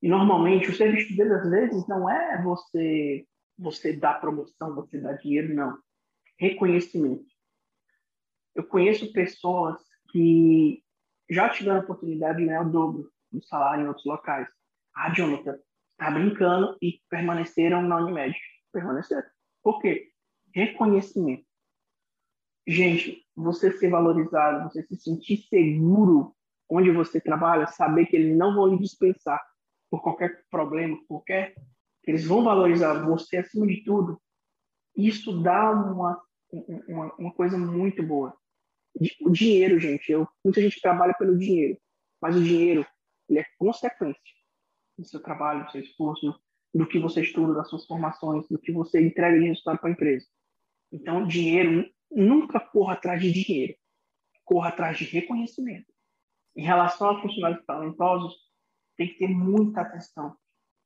[0.01, 3.25] E normalmente o serviço deles, às vezes, não é você
[3.59, 5.77] você dá promoção, você dá dinheiro, não.
[6.37, 7.25] Reconhecimento.
[8.55, 9.77] Eu conheço pessoas
[10.11, 10.81] que
[11.29, 14.47] já tiveram a oportunidade de ganhar o dobro do salário em outros locais.
[14.95, 15.59] Ah, Jonathan,
[15.97, 18.35] tá brincando e permaneceram na Unimed.
[18.71, 19.27] Permaneceram.
[19.61, 20.09] Por quê?
[20.53, 21.45] Reconhecimento.
[22.65, 26.35] Gente, você ser valorizado, você se sentir seguro
[26.69, 29.39] onde você trabalha, saber que eles não vão lhe dispensar
[29.89, 31.55] por qualquer problema, qualquer
[32.05, 34.21] eles vão valorizar você acima de tudo,
[34.95, 36.21] isso dá uma,
[36.88, 38.35] uma, uma coisa muito boa.
[39.21, 41.77] o dinheiro, gente, eu, muita gente trabalha pelo dinheiro,
[42.21, 42.85] mas o dinheiro
[43.29, 44.19] ele é consequência
[44.97, 46.35] do seu trabalho, do seu esforço,
[46.73, 49.93] do que você estuda, das suas formações, do que você entrega de resultado para a
[49.93, 50.25] empresa.
[50.91, 53.75] Então, dinheiro, nunca corra atrás de dinheiro,
[54.43, 55.88] corra atrás de reconhecimento.
[56.55, 58.35] Em relação a funcionários talentosos,
[58.97, 60.35] tem que ter muita atenção.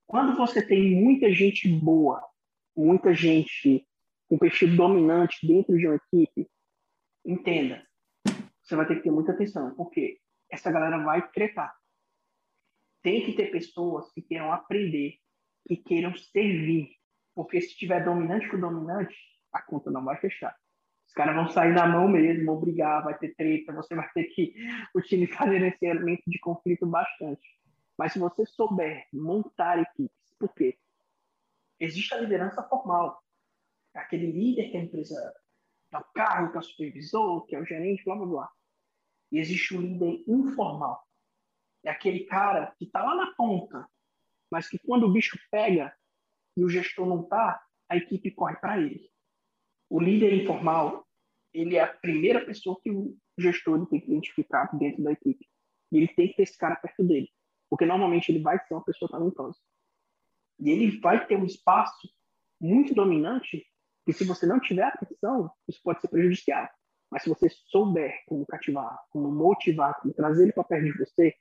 [0.07, 2.23] Quando você tem muita gente boa,
[2.75, 3.87] muita gente
[4.27, 6.49] com perfil dominante dentro de uma equipe,
[7.25, 7.85] entenda,
[8.61, 11.75] você vai ter que ter muita atenção, porque essa galera vai tretar.
[13.01, 15.15] Tem que ter pessoas que queiram aprender,
[15.67, 16.89] que queiram servir,
[17.35, 19.15] porque se tiver dominante com dominante,
[19.51, 20.55] a conta não vai fechar.
[21.05, 24.23] Os caras vão sair na mão mesmo, vão brigar, vai ter treta, você vai ter
[24.25, 24.53] que
[24.95, 27.47] utilizar gerenciamento de conflito bastante.
[27.97, 30.77] Mas se você souber montar equipes, por quê?
[31.79, 33.21] Existe a liderança formal.
[33.93, 35.33] Aquele líder que a empresa
[35.91, 38.51] dá o cargo, que é o supervisor, que é o gerente, blá blá blá.
[39.31, 41.07] E existe o líder informal.
[41.83, 43.87] É aquele cara que está lá na ponta,
[44.51, 45.95] mas que quando o bicho pega
[46.55, 49.11] e o gestor não está, a equipe corre para ele.
[49.89, 51.05] O líder informal,
[51.53, 55.47] ele é a primeira pessoa que o gestor tem que identificar dentro da equipe.
[55.91, 57.29] E ele tem que ter esse cara perto dele.
[57.73, 59.57] Porque normalmente ele vai ser uma pessoa talentosa.
[60.59, 62.07] E ele vai ter um espaço
[62.61, 63.65] muito dominante
[64.05, 66.69] que se você não tiver atenção, isso pode ser prejudicial.
[67.09, 71.33] Mas se você souber como cativar, como motivar, como trazer ele para perto de você,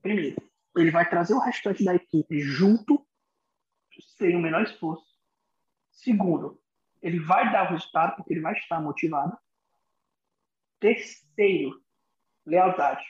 [0.00, 0.40] primeiro,
[0.76, 3.04] ele vai trazer o restante da equipe junto,
[4.16, 5.18] sem o menor esforço.
[5.90, 6.62] Segundo,
[7.02, 9.36] ele vai dar o resultado porque ele vai estar motivado.
[10.78, 11.82] Terceiro,
[12.46, 13.04] lealdade.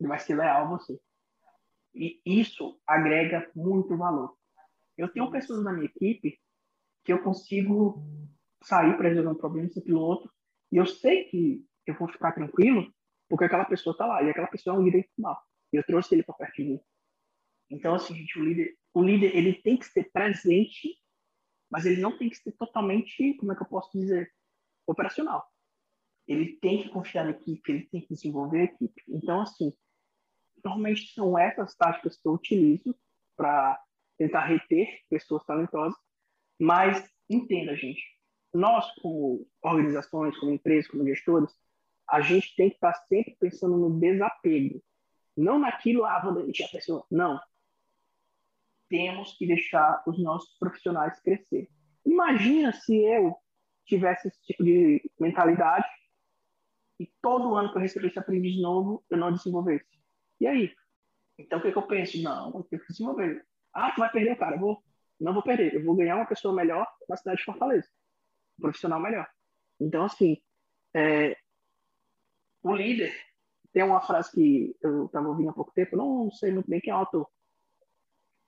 [0.00, 1.00] Ele vai ser leal a você.
[1.94, 4.36] E isso agrega muito valor.
[4.96, 6.38] Eu tenho pessoas na minha equipe
[7.04, 8.04] que eu consigo
[8.62, 10.30] sair para resolver um problema, esse piloto,
[10.70, 12.92] e eu sei que eu vou ficar tranquilo
[13.28, 15.38] porque aquela pessoa está lá, e aquela pessoa é um líder mal.
[15.72, 16.80] E eu trouxe ele para perto de mim.
[17.70, 20.98] Então, assim, gente, o líder, o líder ele tem que ser presente,
[21.70, 24.32] mas ele não tem que ser totalmente, como é que eu posso dizer,
[24.86, 25.46] operacional.
[26.26, 29.02] Ele tem que confiar na equipe, ele tem que desenvolver a equipe.
[29.06, 29.72] Então, assim,
[30.68, 32.94] normalmente são essas táticas que eu utilizo
[33.36, 33.80] para
[34.18, 35.98] tentar reter pessoas talentosas,
[36.60, 38.02] mas entenda, gente,
[38.52, 41.52] nós como organizações, como empresas, como gestores,
[42.08, 44.82] a gente tem que estar sempre pensando no desapego,
[45.36, 47.06] não naquilo, ah, vou demitir a pessoa.
[47.10, 47.38] Não.
[48.88, 51.68] Temos que deixar os nossos profissionais crescer.
[52.04, 53.36] Imagina se eu
[53.84, 55.86] tivesse esse tipo de mentalidade
[56.98, 59.97] e todo ano que eu recebesse aprendiz novo, eu não desenvolvesse.
[60.40, 60.74] E aí?
[61.38, 62.20] Então, o que, que eu penso?
[62.22, 63.46] Não, eu que desenvolver.
[63.72, 64.56] Ah, tu vai perder, cara.
[64.56, 64.82] Eu vou,
[65.20, 65.74] não vou perder.
[65.74, 67.88] Eu vou ganhar uma pessoa melhor na cidade de Fortaleza.
[68.58, 69.28] Um profissional melhor.
[69.80, 70.42] Então, assim,
[70.94, 71.36] é,
[72.62, 73.14] o líder
[73.72, 76.90] tem uma frase que eu estava ouvindo há pouco tempo, não sei muito bem quem
[76.90, 77.30] é o autor.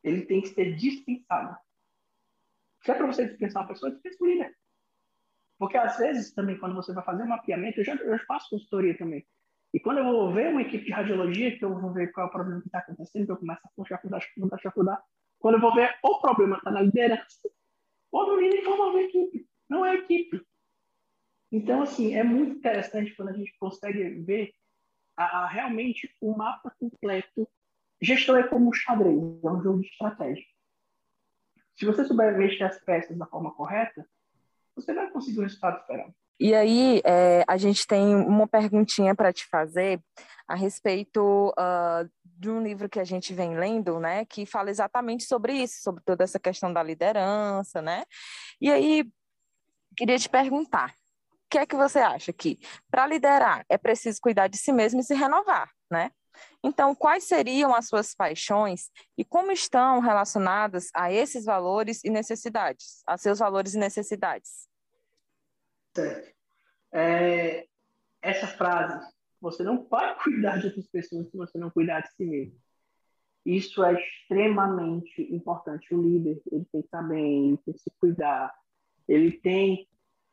[0.03, 1.57] Ele tem que ser dispensado.
[2.83, 4.59] Se é para você dispensar uma pessoa, dispensa o líder.
[5.59, 8.97] Porque às vezes também, quando você vai fazer um mapeamento, eu já, eu faço consultoria
[8.97, 9.27] também.
[9.73, 12.29] E quando eu vou ver uma equipe de radiologia, que eu vou ver qual é
[12.29, 15.05] o problema que está acontecendo, que eu começo a chafurdar, chafurdar, chafurdar.
[15.39, 17.49] Quando eu vou ver o problema está na liderança,
[18.11, 20.45] ou no líder formar a equipe, não é equipe.
[21.53, 24.53] Então, assim, é muito interessante quando a gente consegue ver
[25.17, 27.49] a, a, realmente o mapa completo.
[28.03, 30.45] Gestão é como um xadrez, é um jogo de estratégia.
[31.77, 34.09] Se você souber mexer as peças da forma correta,
[34.75, 36.15] você vai conseguir o resultado esperado.
[36.41, 40.01] E aí, é, a gente tem uma perguntinha para te fazer
[40.49, 45.25] a respeito uh, de um livro que a gente vem lendo, né, que fala exatamente
[45.25, 48.05] sobre isso, sobre toda essa questão da liderança, né?
[48.59, 49.05] E aí,
[49.95, 50.95] queria te perguntar,
[51.31, 52.59] o que é que você acha que
[52.91, 56.11] para liderar é preciso cuidar de si mesmo e se renovar, né?
[56.65, 63.03] Então, quais seriam as suas paixões e como estão relacionadas a esses valores e necessidades,
[63.07, 64.70] a seus valores e necessidades?
[65.95, 66.35] Certo.
[66.93, 67.67] É,
[68.23, 72.25] essa frase, você não pode cuidar de outras pessoas se você não cuidar de si
[72.25, 72.61] mesmo.
[73.45, 75.95] Isso é extremamente importante.
[75.95, 78.55] O líder, ele tem que estar bem, ele tem que se cuidar,
[79.09, 79.89] ele tem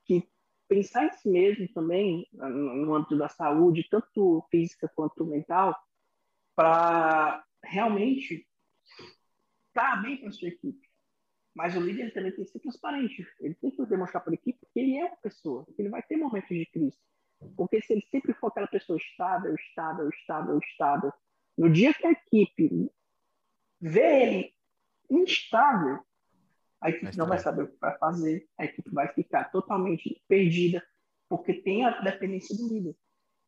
[0.06, 0.28] que
[0.68, 5.76] pensar em si mesmo também, no âmbito da saúde, tanto física quanto mental,
[6.56, 8.46] para realmente
[9.68, 10.87] estar bem com a sua equipe.
[11.58, 13.28] Mas o líder também tem que ser transparente.
[13.40, 16.04] Ele tem que demonstrar para a equipe que ele é uma pessoa, que ele vai
[16.04, 17.00] ter momentos de crise.
[17.56, 21.12] Porque se ele sempre for aquela pessoa estável, estável, estável, estável,
[21.58, 22.92] no dia que a equipe
[23.82, 24.54] vê ele
[25.10, 26.00] instável,
[26.80, 30.86] a equipe não vai saber o que vai fazer, a equipe vai ficar totalmente perdida,
[31.28, 32.96] porque tem a dependência do líder.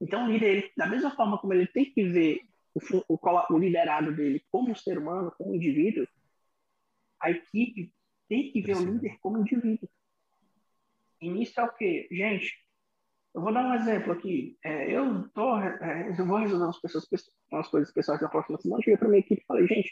[0.01, 2.41] Então, o líder, ele, da mesma forma como ele tem que ver
[2.73, 3.19] o, o,
[3.53, 6.07] o liderado dele como ser humano, como indivíduo,
[7.21, 7.93] a equipe
[8.29, 9.89] tem que ver o líder como indivíduo.
[11.19, 12.07] E nisso é o quê?
[12.09, 12.55] Gente,
[13.33, 14.57] eu vou dar um exemplo aqui.
[14.63, 17.05] É, eu, tô, é, eu vou resolver umas, pessoas,
[17.51, 18.81] umas coisas pessoais na próxima semana.
[18.81, 19.91] Cheguei para minha equipe e falei, gente,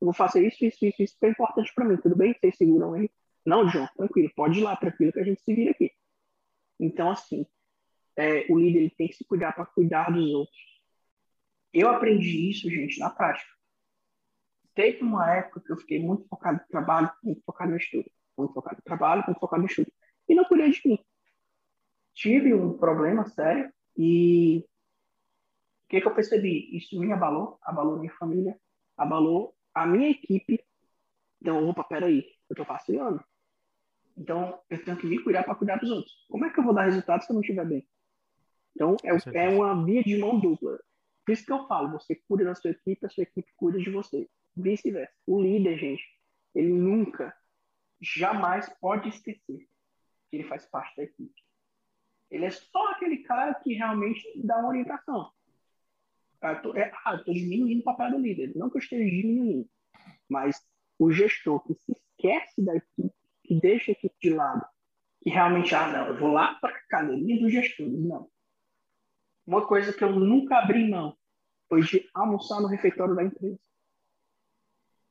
[0.00, 1.96] eu vou fazer isso, isso, isso, isso que é importante para mim.
[1.96, 2.34] Tudo bem?
[2.34, 3.10] Vocês seguram aí?
[3.46, 4.30] Não, João, tranquilo.
[4.34, 5.90] Pode ir lá, tranquilo, que a gente se vira aqui.
[6.78, 7.46] Então, assim,
[8.16, 10.58] é, o líder ele tem que se cuidar para cuidar dos outros.
[11.72, 13.55] Eu aprendi isso, gente, na prática.
[14.76, 18.10] Teve uma época que eu fiquei muito focado no trabalho, muito focado no estudo.
[18.36, 19.90] Muito focado no trabalho, muito focado no estudo.
[20.28, 20.98] E não cuidei de mim.
[22.14, 26.76] Tive um problema sério e o que, que eu percebi?
[26.76, 28.54] Isso me abalou, abalou minha família,
[28.98, 30.62] abalou a minha equipe.
[31.40, 33.24] Então, opa, peraí, eu tô passeando.
[34.14, 36.12] Então, eu tenho que me cuidar para cuidar dos outros.
[36.28, 37.88] Como é que eu vou dar resultado se eu não estiver bem?
[38.74, 40.78] Então, é, é uma via de mão dupla.
[41.24, 43.90] Por isso que eu falo, você cuida da sua equipe, a sua equipe cuida de
[43.90, 44.28] você.
[44.56, 45.12] Vice-versa.
[45.26, 46.04] O líder, gente,
[46.54, 47.34] ele nunca,
[48.00, 49.68] jamais pode esquecer
[50.30, 51.42] que ele faz parte da equipe.
[52.30, 55.30] Ele é só aquele cara que realmente dá uma orientação.
[56.42, 58.52] Eu tô, é, ah, estou diminuindo o papel do líder.
[58.56, 59.68] Não que eu esteja diminuindo,
[60.28, 60.64] mas
[60.98, 63.14] o gestor que se esquece da equipe,
[63.44, 64.66] que deixa a equipe de lado,
[65.22, 67.92] que realmente, ah, não, eu vou lá para a academia dos gestores.
[67.92, 68.30] Não.
[69.46, 71.16] Uma coisa que eu nunca abri mão
[71.68, 73.58] foi de almoçar no refeitório da empresa.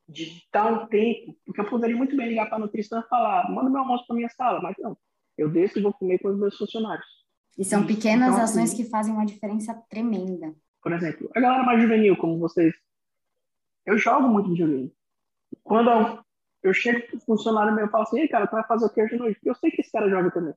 [0.08, 3.50] De dar um tempo, porque eu poderia muito bem ligar para a nutrição e falar,
[3.52, 4.98] manda meu almoço para minha sala, mas não.
[5.38, 7.06] Eu desço e vou comer com os meus funcionários.
[7.58, 10.54] E são pequenas então, ações assim, que fazem uma diferença tremenda.
[10.82, 12.76] Por exemplo, a galera mais juvenil, como vocês.
[13.86, 14.94] Eu jogo muito videogame.
[15.64, 16.24] Quando
[16.62, 19.02] eu, chego pro funcionário meu e falo assim, Ei, cara, tu vai fazer o que
[19.02, 19.40] hoje à noite?
[19.44, 20.54] Eu sei que esse cara joga também.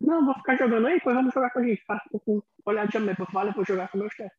[0.00, 1.84] Não, vou ficar jogando aí, depois vamos jogar com a gente.
[1.84, 4.30] Cara, com olhadinha mesmo, vale, vou jogar com o meu chefe.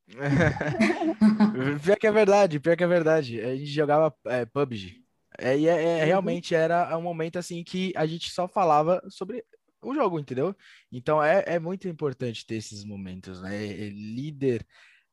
[1.84, 3.41] pior que é verdade, pior que é verdade.
[3.41, 5.04] A gente jogava é, PUBG.
[5.38, 6.06] É, e é, é, uhum.
[6.06, 9.43] realmente era um momento assim que a gente só falava sobre
[9.82, 10.56] o jogo, entendeu?
[10.91, 13.67] Então é, é muito importante ter esses momentos, né?
[13.89, 14.65] Líder,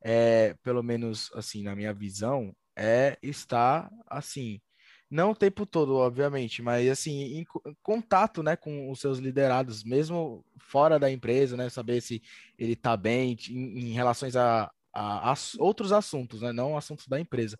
[0.02, 4.60] é, pelo menos assim, na minha visão, é estar assim
[5.10, 7.46] não o tempo todo, obviamente, mas assim, em
[7.82, 12.22] contato, né, com os seus liderados, mesmo fora da empresa, né, saber se
[12.58, 17.20] ele está bem em, em relações a, a, a, outros assuntos, né, não assuntos da
[17.20, 17.56] empresa.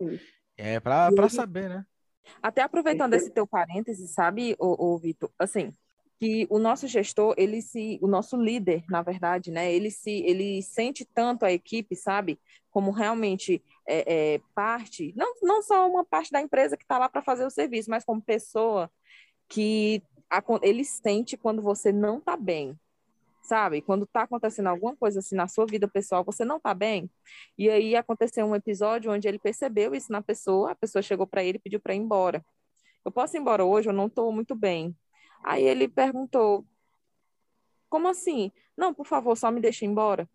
[0.56, 1.86] É para saber, né?
[2.42, 5.72] Até aproveitando esse teu parêntese, sabe, o, o Vitor, assim,
[6.18, 10.62] que o nosso gestor, ele se, o nosso líder, na verdade, né, ele se, ele
[10.62, 16.30] sente tanto a equipe, sabe, como realmente é, é, parte, não, não só uma parte
[16.30, 18.90] da empresa que está lá para fazer o serviço, mas como pessoa
[19.48, 22.78] que a, ele sente quando você não está bem,
[23.42, 23.80] sabe?
[23.80, 27.10] Quando está acontecendo alguma coisa assim na sua vida pessoal, você não está bem.
[27.56, 31.44] E aí aconteceu um episódio onde ele percebeu isso na pessoa, a pessoa chegou para
[31.44, 32.44] ele e pediu para ir embora.
[33.04, 34.96] Eu posso ir embora hoje, eu não estou muito bem.
[35.44, 36.66] Aí ele perguntou:
[37.88, 38.50] Como assim?
[38.76, 40.28] Não, por favor, só me deixa embora.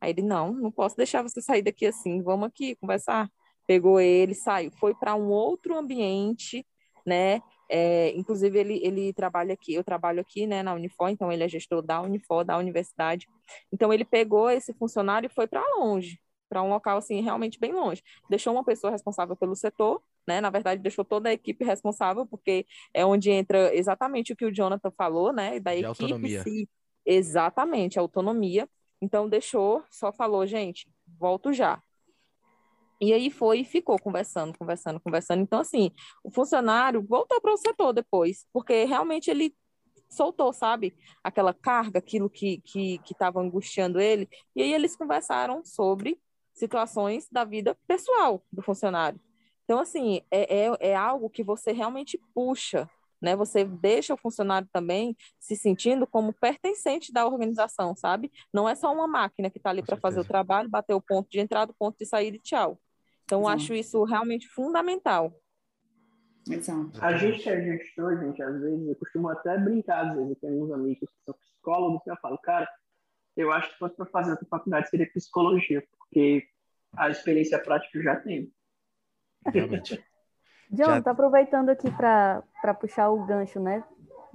[0.00, 2.22] Aí ele: Não, não posso deixar você sair daqui assim.
[2.22, 3.30] Vamos aqui conversar.
[3.66, 6.66] Pegou ele, saiu, foi para um outro ambiente,
[7.06, 7.40] né?
[7.68, 11.48] É, inclusive, ele, ele trabalha aqui, eu trabalho aqui né, na Unifor, então ele é
[11.48, 13.28] gestor da Unifor, da universidade.
[13.72, 17.72] Então, ele pegou esse funcionário e foi para longe, para um local assim, realmente bem
[17.72, 18.02] longe.
[18.28, 20.40] Deixou uma pessoa responsável pelo setor né?
[20.40, 24.52] Na verdade, deixou toda a equipe responsável, porque é onde entra exatamente o que o
[24.52, 25.58] Jonathan falou, né?
[25.58, 26.42] Da equipe autonomia.
[26.42, 26.68] Se...
[27.04, 28.68] Exatamente, autonomia.
[29.00, 31.82] Então, deixou, só falou, gente, volto já.
[33.00, 35.42] E aí foi e ficou conversando, conversando, conversando.
[35.42, 35.90] Então, assim,
[36.22, 39.54] o funcionário voltou para o setor depois, porque realmente ele
[40.10, 40.94] soltou, sabe?
[41.24, 44.28] Aquela carga, aquilo que estava que, que angustiando ele.
[44.54, 46.20] E aí eles conversaram sobre
[46.52, 49.18] situações da vida pessoal do funcionário.
[49.64, 53.36] Então, assim, é, é, é algo que você realmente puxa, né?
[53.36, 58.32] Você deixa o funcionário também se sentindo como pertencente da organização, sabe?
[58.52, 61.28] Não é só uma máquina que está ali para fazer o trabalho, bater o ponto
[61.30, 62.78] de entrada, o ponto de saída e tchau.
[63.24, 65.32] Então, eu acho isso realmente fundamental.
[66.48, 67.04] Exato.
[67.04, 70.64] A gente é gestor, gente, às vezes, eu costumo até brincar, às vezes, eu tenho
[70.64, 72.68] uns amigos que são psicólogos, e eu falo, cara,
[73.36, 76.46] eu acho que se fosse para fazer outra faculdade seria psicologia, porque
[76.96, 78.50] a experiência prática eu já tenho.
[79.46, 80.02] Realmente.
[80.70, 81.02] John, Já...
[81.02, 83.82] tô aproveitando aqui para puxar o gancho, né?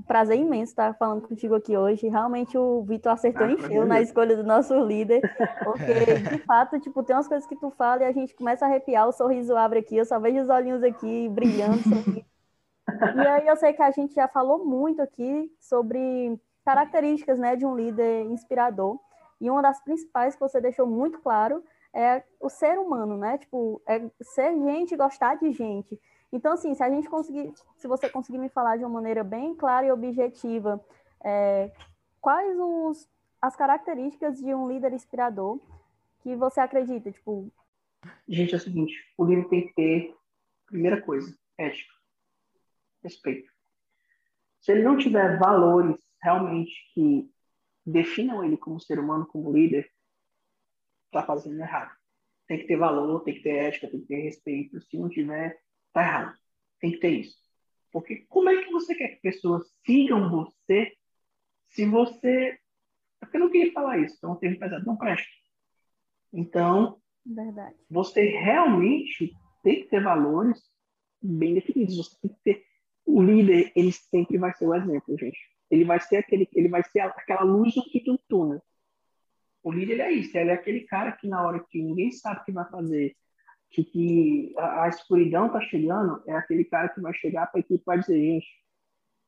[0.05, 2.09] Prazer imenso estar falando contigo aqui hoje.
[2.09, 5.21] Realmente o Vitor acertou ah, em cheio na escolha do nosso líder,
[5.63, 8.67] porque de fato, tipo, tem umas coisas que tu fala e a gente começa a
[8.67, 11.79] arrepiar, o sorriso abre aqui, eu só vejo os olhinhos aqui brilhando.
[13.15, 17.65] e aí eu sei que a gente já falou muito aqui sobre características, né, de
[17.65, 18.99] um líder inspirador.
[19.39, 21.63] E uma das principais que você deixou muito claro
[21.93, 23.37] é o ser humano, né?
[23.37, 25.99] Tipo, é ser gente, gostar de gente.
[26.35, 29.55] Então, assim, se a gente conseguir, se você conseguir me falar de uma maneira bem
[29.55, 30.85] clara e objetiva,
[31.23, 31.71] é,
[32.19, 33.09] quais os,
[33.41, 35.61] as características de um líder inspirador
[36.19, 37.09] que você acredita?
[37.09, 37.49] Tipo,
[38.27, 40.13] gente, é o seguinte: o líder tem que ter,
[40.65, 41.93] primeira coisa, ética,
[43.01, 43.49] respeito.
[44.59, 47.31] Se ele não tiver valores realmente que
[47.85, 49.89] definam ele como ser humano, como líder,
[51.05, 51.95] está fazendo errado.
[52.45, 54.81] Tem que ter valor, tem que ter ética, tem que ter respeito.
[54.81, 55.57] Se não tiver,
[55.95, 56.37] tá errado.
[56.79, 57.37] Tem que ter isso.
[57.91, 60.93] Porque como é que você quer que pessoas sigam você
[61.69, 62.59] se você.
[63.21, 65.27] É porque eu não queria falar isso, então tem pesado, não presta.
[66.33, 67.75] Então, Verdade.
[67.89, 69.33] você realmente
[69.63, 70.61] tem que ter valores
[71.21, 71.97] bem definidos.
[71.97, 72.65] Você tem que ter.
[73.05, 75.39] O líder, ele sempre vai ser o exemplo, gente.
[75.69, 78.61] Ele vai ser aquele, ele vai ser aquela luz no fim do túnel.
[79.63, 82.43] O líder é isso, ele é aquele cara que na hora que ninguém sabe o
[82.45, 83.15] que vai fazer,
[83.71, 87.61] que, que a, a, escuridão está chegando, é aquele cara que vai chegar para a
[87.61, 88.47] equipe e vai dizer, gente,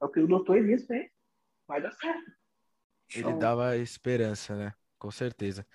[0.02, 1.10] é o que o doutor Elias fez,
[1.68, 2.32] vai dar certo.
[3.14, 4.74] Ele então, dava esperança, né?
[5.00, 5.66] Com certeza.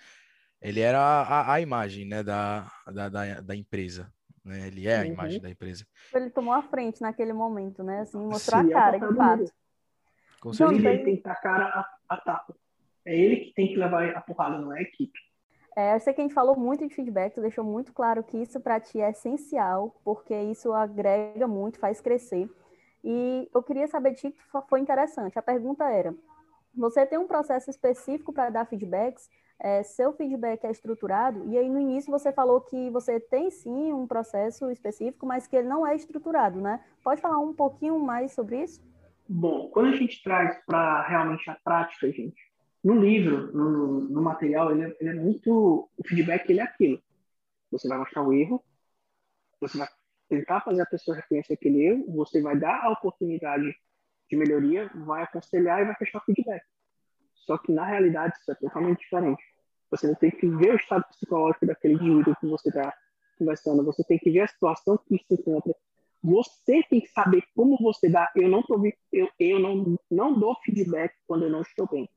[0.61, 4.13] Ele era a, a imagem, né, da, da, da, da empresa.
[4.45, 4.67] Né?
[4.69, 5.07] Ele é a uhum.
[5.07, 5.87] imagem da empresa.
[6.15, 8.01] Ele tomou a frente naquele momento, né?
[8.01, 9.53] Assim, mostrou Sim, a cara, é de fato.
[10.41, 10.89] Com certeza.
[10.89, 12.57] Ele tem que a cara a, a tapa.
[13.05, 15.19] É ele que tem que levar a porrada, não é a equipe.
[15.75, 18.37] É, eu sei que a gente falou muito de feedback, tu deixou muito claro que
[18.37, 22.49] isso para ti é essencial, porque isso agrega muito, faz crescer.
[23.03, 25.39] E eu queria saber de ti, que foi interessante.
[25.39, 26.15] A pergunta era:
[26.75, 29.29] você tem um processo específico para dar feedbacks?
[29.59, 31.45] É, seu feedback é estruturado?
[31.49, 35.57] E aí no início você falou que você tem sim um processo específico, mas que
[35.57, 36.81] ele não é estruturado, né?
[37.03, 38.83] Pode falar um pouquinho mais sobre isso?
[39.29, 42.52] Bom, quando a gente traz para realmente a prática, gente,
[42.83, 45.89] no livro, no, no material, ele é, ele é, muito.
[45.97, 47.03] O feedback ele é aquilo.
[47.71, 48.63] Você vai mostrar o erro,
[49.61, 49.89] você vai
[50.29, 53.75] tentar fazer a pessoa reconhecer aquele erro, você vai dar a oportunidade
[54.29, 56.63] de melhoria, vai aconselhar e vai fechar o feedback.
[57.35, 59.43] Só que na realidade isso é totalmente diferente.
[59.91, 62.95] Você tem que ver o estado psicológico daquele indivíduo que você está
[63.39, 65.75] conversando, você tem que ver a situação que se encontra.
[66.23, 68.31] Você tem que saber como você dá.
[68.35, 68.81] Eu não tô,
[69.13, 72.09] eu, eu não, não dou feedback quando eu não estou bem.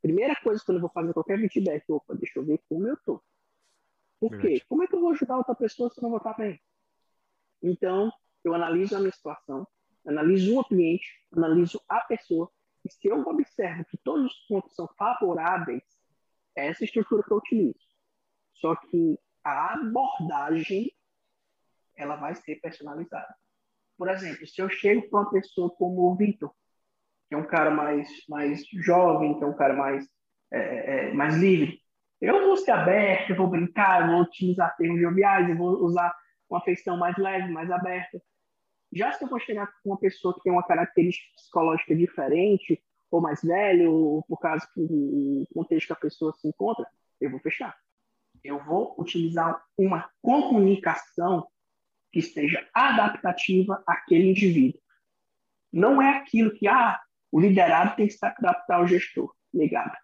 [0.00, 3.22] Primeira coisa quando eu vou fazer qualquer feedback, opa, deixa eu ver como eu tô.
[4.20, 4.60] Por Verdade.
[4.60, 4.64] quê?
[4.68, 6.60] Como é que eu vou ajudar outra pessoa se eu não vou estar bem?
[7.62, 8.12] Então,
[8.44, 9.66] eu analiso a minha situação,
[10.06, 12.50] analiso o cliente, analiso a pessoa,
[12.84, 15.82] e se eu observo que todos os pontos são favoráveis,
[16.56, 17.78] é essa estrutura que eu utilizo.
[18.54, 20.92] Só que a abordagem,
[21.96, 23.34] ela vai ser personalizada.
[23.96, 26.54] Por exemplo, se eu chego para uma pessoa como o Vitor,
[27.28, 30.06] que é um cara mais, mais jovem, que é um cara mais,
[30.52, 31.80] é, é, é, mais livre.
[32.20, 36.12] Eu vou ser aberto, eu vou brincar, eu vou utilizar termos joviais, eu vou usar
[36.50, 38.20] uma feição mais leve, mais aberta.
[38.92, 43.20] Já se eu vou chegar com uma pessoa que tem uma característica psicológica diferente, ou
[43.20, 46.86] mais velho, ou por causa do contexto que a pessoa se encontra,
[47.20, 47.76] eu vou fechar.
[48.42, 51.46] Eu vou utilizar uma comunicação
[52.12, 54.80] que seja adaptativa àquele indivíduo.
[55.72, 56.98] Não é aquilo que, ah,
[57.30, 59.34] o liderado tem que se adaptar ao gestor.
[59.52, 59.96] Negado.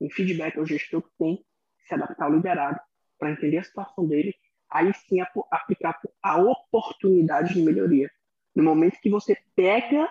[0.00, 1.44] Em feedback ao gestor tem que
[1.86, 2.80] se adaptar ao liderado
[3.18, 4.34] para entender a situação dele,
[4.70, 5.20] aí sim
[5.50, 8.10] aplicar a oportunidade de melhoria.
[8.54, 10.10] No momento que você pega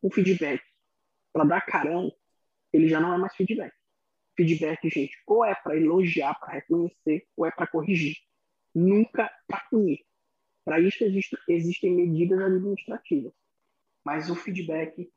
[0.00, 0.62] o feedback
[1.32, 2.12] para dar carão,
[2.72, 3.72] ele já não é mais feedback.
[4.36, 8.16] Feedback, gente, ou é para elogiar, para reconhecer, ou é para corrigir.
[8.74, 10.04] Nunca para punir.
[10.64, 13.32] Para isso existe, existem medidas administrativas.
[14.04, 15.10] Mas o feedback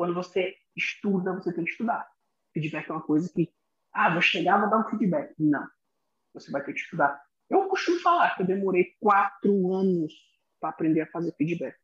[0.00, 2.10] quando você estuda, você tem que estudar.
[2.54, 3.52] Feedback é uma coisa que,
[3.92, 5.34] ah, vou chegar, vou dar um feedback.
[5.38, 5.68] Não.
[6.32, 7.22] Você vai ter que estudar.
[7.50, 10.10] Eu costumo falar que eu demorei quatro anos
[10.58, 11.76] para aprender a fazer feedback.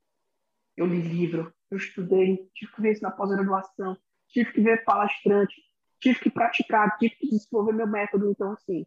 [0.79, 3.99] Eu li livro, eu estudei, tive que ver isso na pós-graduação,
[4.29, 5.55] tive que ver palestrante,
[6.01, 8.31] tive que praticar, tive que desenvolver meu método.
[8.31, 8.87] Então, assim,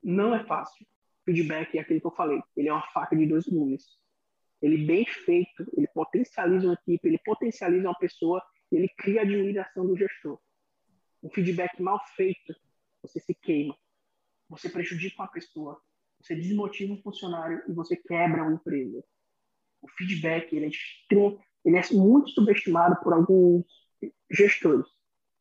[0.00, 0.86] não é fácil.
[1.24, 3.84] Feedback é aquele que eu falei, ele é uma faca de dois gumes
[4.64, 8.42] ele bem feito, ele potencializa uma equipe, ele potencializa uma pessoa,
[8.72, 10.40] ele cria a admiração do gestor.
[11.22, 12.54] Um feedback mal feito,
[13.02, 13.76] você se queima,
[14.48, 15.78] você prejudica uma pessoa,
[16.18, 19.04] você desmotiva um funcionário e você quebra uma empresa.
[19.82, 23.66] O feedback ele é, extremo, ele é muito subestimado por alguns
[24.30, 24.86] gestores.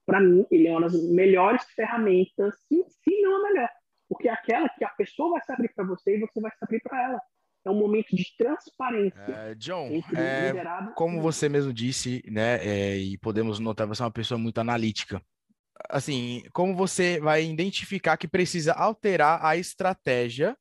[0.06, 3.70] Para mim, ele é uma das melhores ferramentas, se, se não a melhor,
[4.10, 6.58] porque é aquela que a pessoa vai se abrir para você e você vai se
[6.62, 7.22] abrir para ela
[7.66, 9.20] é um momento de transparência.
[9.20, 10.54] É, John, é,
[10.96, 15.22] como você mesmo disse, né, é, e podemos notar, você é uma pessoa muito analítica.
[15.90, 20.58] assim, como você vai identificar que precisa alterar a estratégia,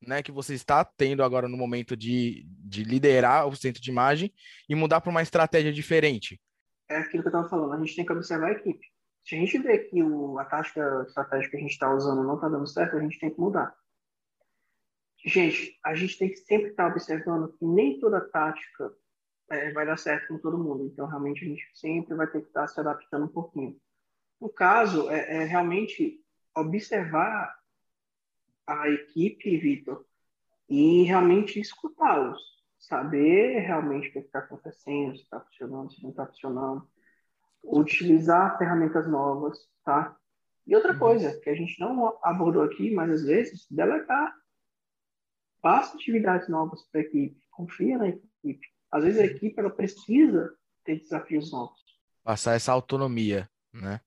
[0.00, 4.32] né, que você está tendo agora no momento de, de liderar o centro de imagem
[4.68, 6.40] e mudar para uma estratégia diferente?
[6.88, 8.86] É aquilo que eu estava falando, a gente tem que observar a equipe.
[9.24, 12.36] Se a gente vê que o, a tática estratégica que a gente está usando não
[12.36, 13.74] está dando certo, a gente tem que mudar.
[15.26, 18.94] Gente, a gente tem que sempre estar observando que nem toda tática
[19.50, 20.86] é, vai dar certo com todo mundo.
[20.86, 23.76] Então, realmente, a gente sempre vai ter que estar se adaptando um pouquinho.
[24.40, 26.20] No caso, é, é realmente
[26.54, 27.52] observar
[28.66, 30.04] a equipe, Vitor,
[30.68, 32.40] e realmente escutá-los,
[32.78, 36.88] saber realmente o que está acontecendo, se está funcionando, se não está funcionando,
[37.64, 40.16] utilizar ferramentas novas, tá?
[40.64, 40.98] E outra uhum.
[40.98, 44.32] coisa que a gente não abordou aqui, mas às vezes, delegar.
[45.66, 48.68] Passa atividades novas para a equipe, confia na equipe.
[48.88, 49.30] Às vezes a uhum.
[49.30, 50.54] equipe ela precisa
[50.84, 51.80] ter desafios novos.
[52.22, 54.00] Passar essa autonomia, né?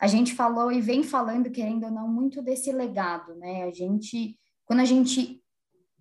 [0.00, 3.64] a gente falou e vem falando, querendo ou não, muito desse legado, né?
[3.64, 5.42] A gente, quando a gente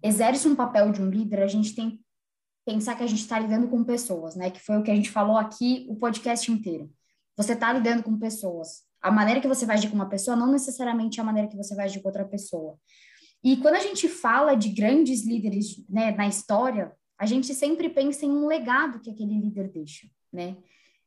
[0.02, 2.00] exerce um papel de um líder, a gente tem que
[2.66, 4.50] pensar que a gente está lidando com pessoas, né?
[4.50, 6.90] Que foi o que a gente falou aqui o podcast inteiro.
[7.36, 8.84] Você está lidando com pessoas.
[9.02, 11.58] A maneira que você vai agir com uma pessoa não necessariamente é a maneira que
[11.58, 12.78] você vai agir com outra pessoa.
[13.44, 18.26] E quando a gente fala de grandes líderes né, na história, a gente sempre pensa
[18.26, 20.58] em um legado que aquele líder deixa, né?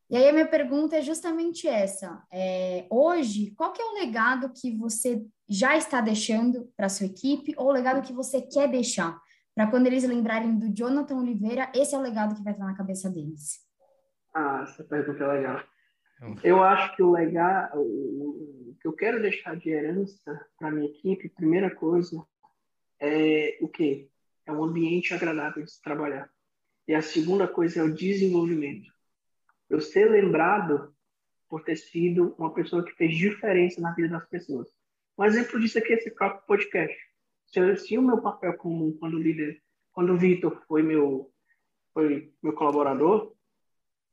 [0.09, 2.23] E aí a minha pergunta é justamente essa.
[2.33, 7.55] É, hoje, qual que é o legado que você já está deixando para sua equipe
[7.57, 9.21] ou o legado que você quer deixar?
[9.53, 12.77] Para quando eles lembrarem do Jonathan Oliveira, esse é o legado que vai estar na
[12.77, 13.67] cabeça deles.
[14.33, 15.61] Ah, essa pergunta é legal.
[16.43, 21.29] Eu acho que o legado, o que eu quero deixar de herança para minha equipe,
[21.29, 22.25] primeira coisa,
[22.99, 24.09] é o quê?
[24.47, 26.31] É um ambiente agradável de se trabalhar.
[26.89, 28.97] E a segunda coisa é o desenvolvimento
[29.69, 30.95] eu ser lembrado
[31.49, 34.69] por ter sido uma pessoa que fez diferença na vida das pessoas.
[35.19, 36.97] Um exemplo disso aqui é esse próprio podcast.
[37.47, 39.63] Se, eu, se o meu papel como quando líder,
[39.93, 41.33] quando o Vitor foi meu
[41.95, 43.35] foi meu colaborador,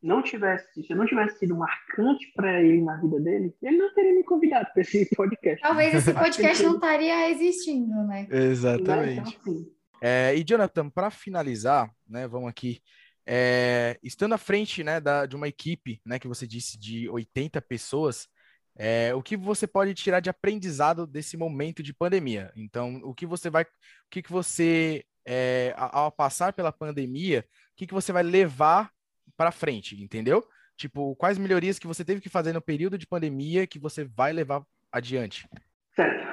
[0.03, 3.93] não tivesse, se eu não tivesse sido marcante para ele na vida dele, ele não
[3.93, 5.61] teria me convidado para esse podcast.
[5.61, 8.27] Talvez esse podcast não estaria existindo, né?
[8.29, 9.37] Exatamente.
[9.39, 12.81] Então, assim, é, e Jonathan, para finalizar, né, vamos aqui
[13.25, 17.61] é, estando à frente né, da, de uma equipe, né, que você disse de 80
[17.61, 18.27] pessoas,
[18.75, 22.51] é, o que você pode tirar de aprendizado desse momento de pandemia?
[22.55, 23.67] Então, o que você vai, o
[24.09, 28.91] que, que você, é, ao passar pela pandemia, o que, que você vai levar
[29.37, 30.43] para frente, entendeu?
[30.75, 34.33] Tipo, quais melhorias que você teve que fazer no período de pandemia que você vai
[34.33, 35.47] levar adiante?
[35.95, 36.27] Certo.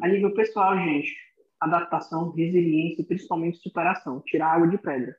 [0.00, 1.16] A nível pessoal, gente,
[1.60, 5.16] adaptação, resiliência e principalmente superação, tirar água de pedra.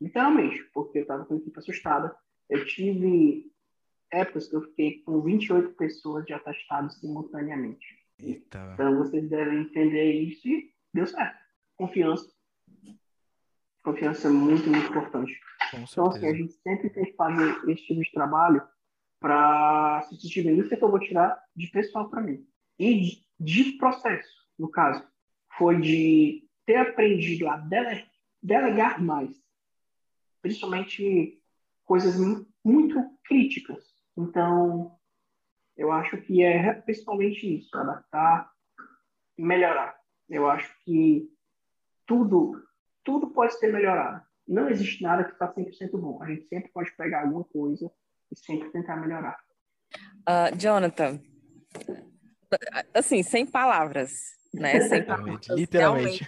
[0.00, 2.14] Literalmente, porque eu estava com a equipe assustada.
[2.48, 3.50] Eu tive
[4.10, 7.86] épocas que eu fiquei com 28 pessoas já testadas simultaneamente.
[8.18, 8.70] Eita.
[8.74, 11.38] Então vocês devem entender isso e deu certo.
[11.76, 12.30] Confiança.
[13.82, 15.38] Confiança é muito, muito importante.
[15.74, 18.62] Então, assim, a gente sempre tem que fazer esse tipo de trabalho
[19.18, 20.58] para se sentir bem.
[20.58, 22.46] Isso é que eu vou tirar de pessoal para mim.
[22.78, 25.06] E de, de, processo, no caso,
[25.56, 28.06] foi de ter aprendido a dele,
[28.42, 29.40] delegar mais
[30.42, 31.40] principalmente
[31.84, 32.16] coisas
[32.64, 33.84] muito críticas.
[34.16, 34.96] Então,
[35.76, 38.50] eu acho que é principalmente isso, adaptar
[39.36, 39.98] e melhorar.
[40.28, 41.28] Eu acho que
[42.06, 42.62] tudo,
[43.10, 44.22] tudo pode ser melhorado.
[44.46, 46.22] Não existe nada que está 100% bom.
[46.22, 47.90] A gente sempre pode pegar alguma coisa
[48.30, 49.38] e sempre tentar melhorar.
[50.20, 51.20] Uh, Jonathan,
[52.94, 54.12] assim, sem palavras,
[54.54, 54.80] né?
[54.82, 56.26] Sem palavras, literalmente.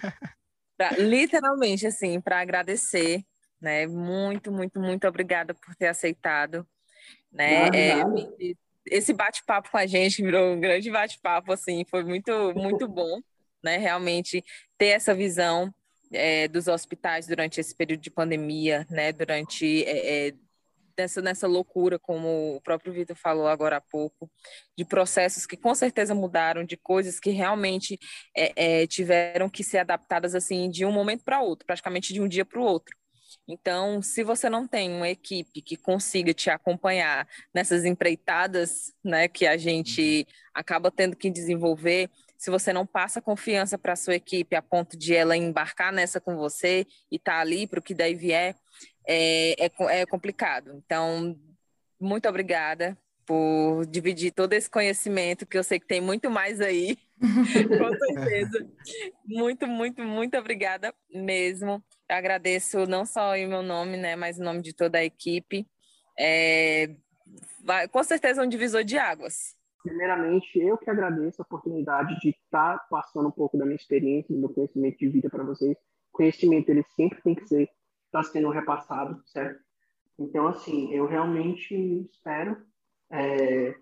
[0.76, 3.24] Pra, literalmente, assim, para agradecer
[3.62, 3.86] né?
[3.86, 6.66] Muito, muito, muito obrigada por ter aceitado,
[7.30, 7.68] né?
[7.68, 8.02] É,
[8.84, 13.20] esse bate-papo com a gente virou um grande bate-papo, assim, foi muito, muito bom,
[13.62, 13.76] né?
[13.76, 14.44] Realmente
[14.76, 15.72] ter essa visão
[16.12, 19.12] é, dos hospitais durante esse período de pandemia, né?
[19.12, 20.34] Durante é, é
[21.22, 24.30] nessa, loucura, como o próprio Vitor falou agora há pouco,
[24.76, 27.98] de processos que com certeza mudaram, de coisas que realmente
[28.36, 32.28] é, é, tiveram que ser adaptadas assim de um momento para outro, praticamente de um
[32.28, 32.96] dia para o outro.
[33.48, 39.46] Então, se você não tem uma equipe que consiga te acompanhar nessas empreitadas, né, que
[39.46, 40.34] a gente uhum.
[40.54, 42.10] acaba tendo que desenvolver,
[42.42, 46.20] se você não passa confiança para a sua equipe a ponto de ela embarcar nessa
[46.20, 48.56] com você e estar tá ali para o que daí vier,
[49.06, 49.70] é, é,
[50.00, 50.72] é complicado.
[50.84, 51.38] Então,
[52.00, 56.98] muito obrigada por dividir todo esse conhecimento, que eu sei que tem muito mais aí,
[57.78, 58.68] com certeza.
[59.24, 61.80] muito, muito, muito obrigada mesmo.
[62.08, 65.64] Eu agradeço não só em meu nome, né, mas em nome de toda a equipe.
[66.18, 66.90] É,
[67.62, 72.78] vai, com certeza um divisor de águas, primeiramente, eu que agradeço a oportunidade de estar
[72.78, 75.76] tá passando um pouco da minha experiência, do meu conhecimento de vida para vocês.
[76.10, 77.68] Conhecimento, ele sempre tem que ser,
[78.06, 79.60] está sendo repassado, certo?
[80.18, 81.74] Então, assim, eu realmente
[82.12, 82.56] espero
[83.10, 83.74] é,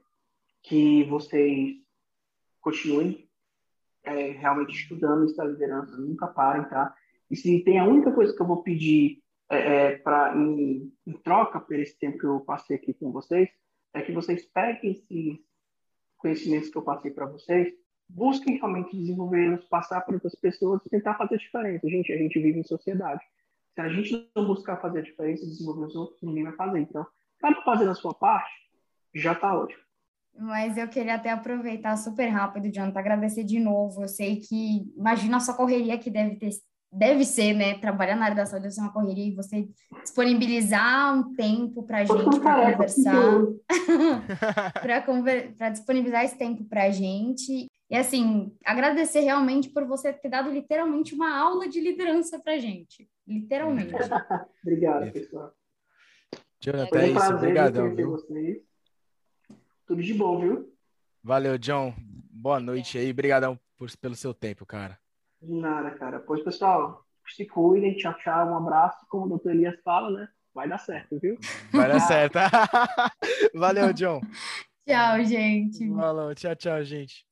[0.63, 1.77] que vocês
[2.61, 3.29] continuem
[4.03, 6.95] é, realmente estudando essa liderança, nunca parem, tá?
[7.31, 11.13] E se tem a única coisa que eu vou pedir é, é para em, em,
[11.23, 13.49] troca por esse tempo que eu passei aqui com vocês,
[13.93, 15.39] é que vocês peguem esses
[16.21, 17.73] conhecimentos que eu passei para vocês,
[18.09, 21.89] busquem realmente desenvolvê-los, passar para outras pessoas, tentar fazer diferença.
[21.89, 23.23] Gente, a gente vive em sociedade.
[23.75, 26.81] Se a gente não buscar fazer a diferença, desenvolver os outros, ninguém vai fazer.
[26.81, 27.07] Então,
[27.39, 28.53] cada fazendo a sua parte,
[29.15, 29.83] já está ótimo.
[30.37, 34.03] Mas eu queria até aproveitar super rápido, Jonathan, agradecer de novo.
[34.03, 36.51] Eu sei que, imagina a sua correria que deve ter,
[36.93, 37.79] deve ser, né?
[37.79, 39.69] Trabalhar na área da saúde deve ser uma correria e você
[40.03, 43.15] disponibilizar um tempo para a gente para conversar,
[44.83, 47.67] para conver disponibilizar esse tempo para a gente.
[47.89, 52.59] E assim, agradecer realmente por você ter dado literalmente uma aula de liderança para a
[52.59, 53.09] gente.
[53.27, 53.93] Literalmente.
[54.63, 55.53] Obrigado, pessoal.
[56.61, 57.35] Jonathan, é isso.
[57.35, 58.11] Obrigadão, viu?
[58.11, 58.59] Vocês.
[59.87, 60.73] Tudo de bom, viu?
[61.23, 61.95] Valeu, John.
[62.31, 63.11] Boa noite aí.
[63.11, 64.99] Obrigadão por, pelo seu tempo, cara.
[65.41, 66.21] De nada, cara.
[66.21, 67.97] Pois, pessoal, se cuidem.
[67.97, 68.49] Tchau, tchau.
[68.49, 69.07] Um abraço.
[69.09, 70.29] Como o doutor Elias fala, né?
[70.55, 71.39] Vai dar certo, viu?
[71.73, 72.39] Vai dar certo.
[73.55, 74.21] Valeu, John.
[74.87, 75.89] tchau, gente.
[75.95, 76.35] Falou.
[76.35, 77.30] Tchau, tchau, gente.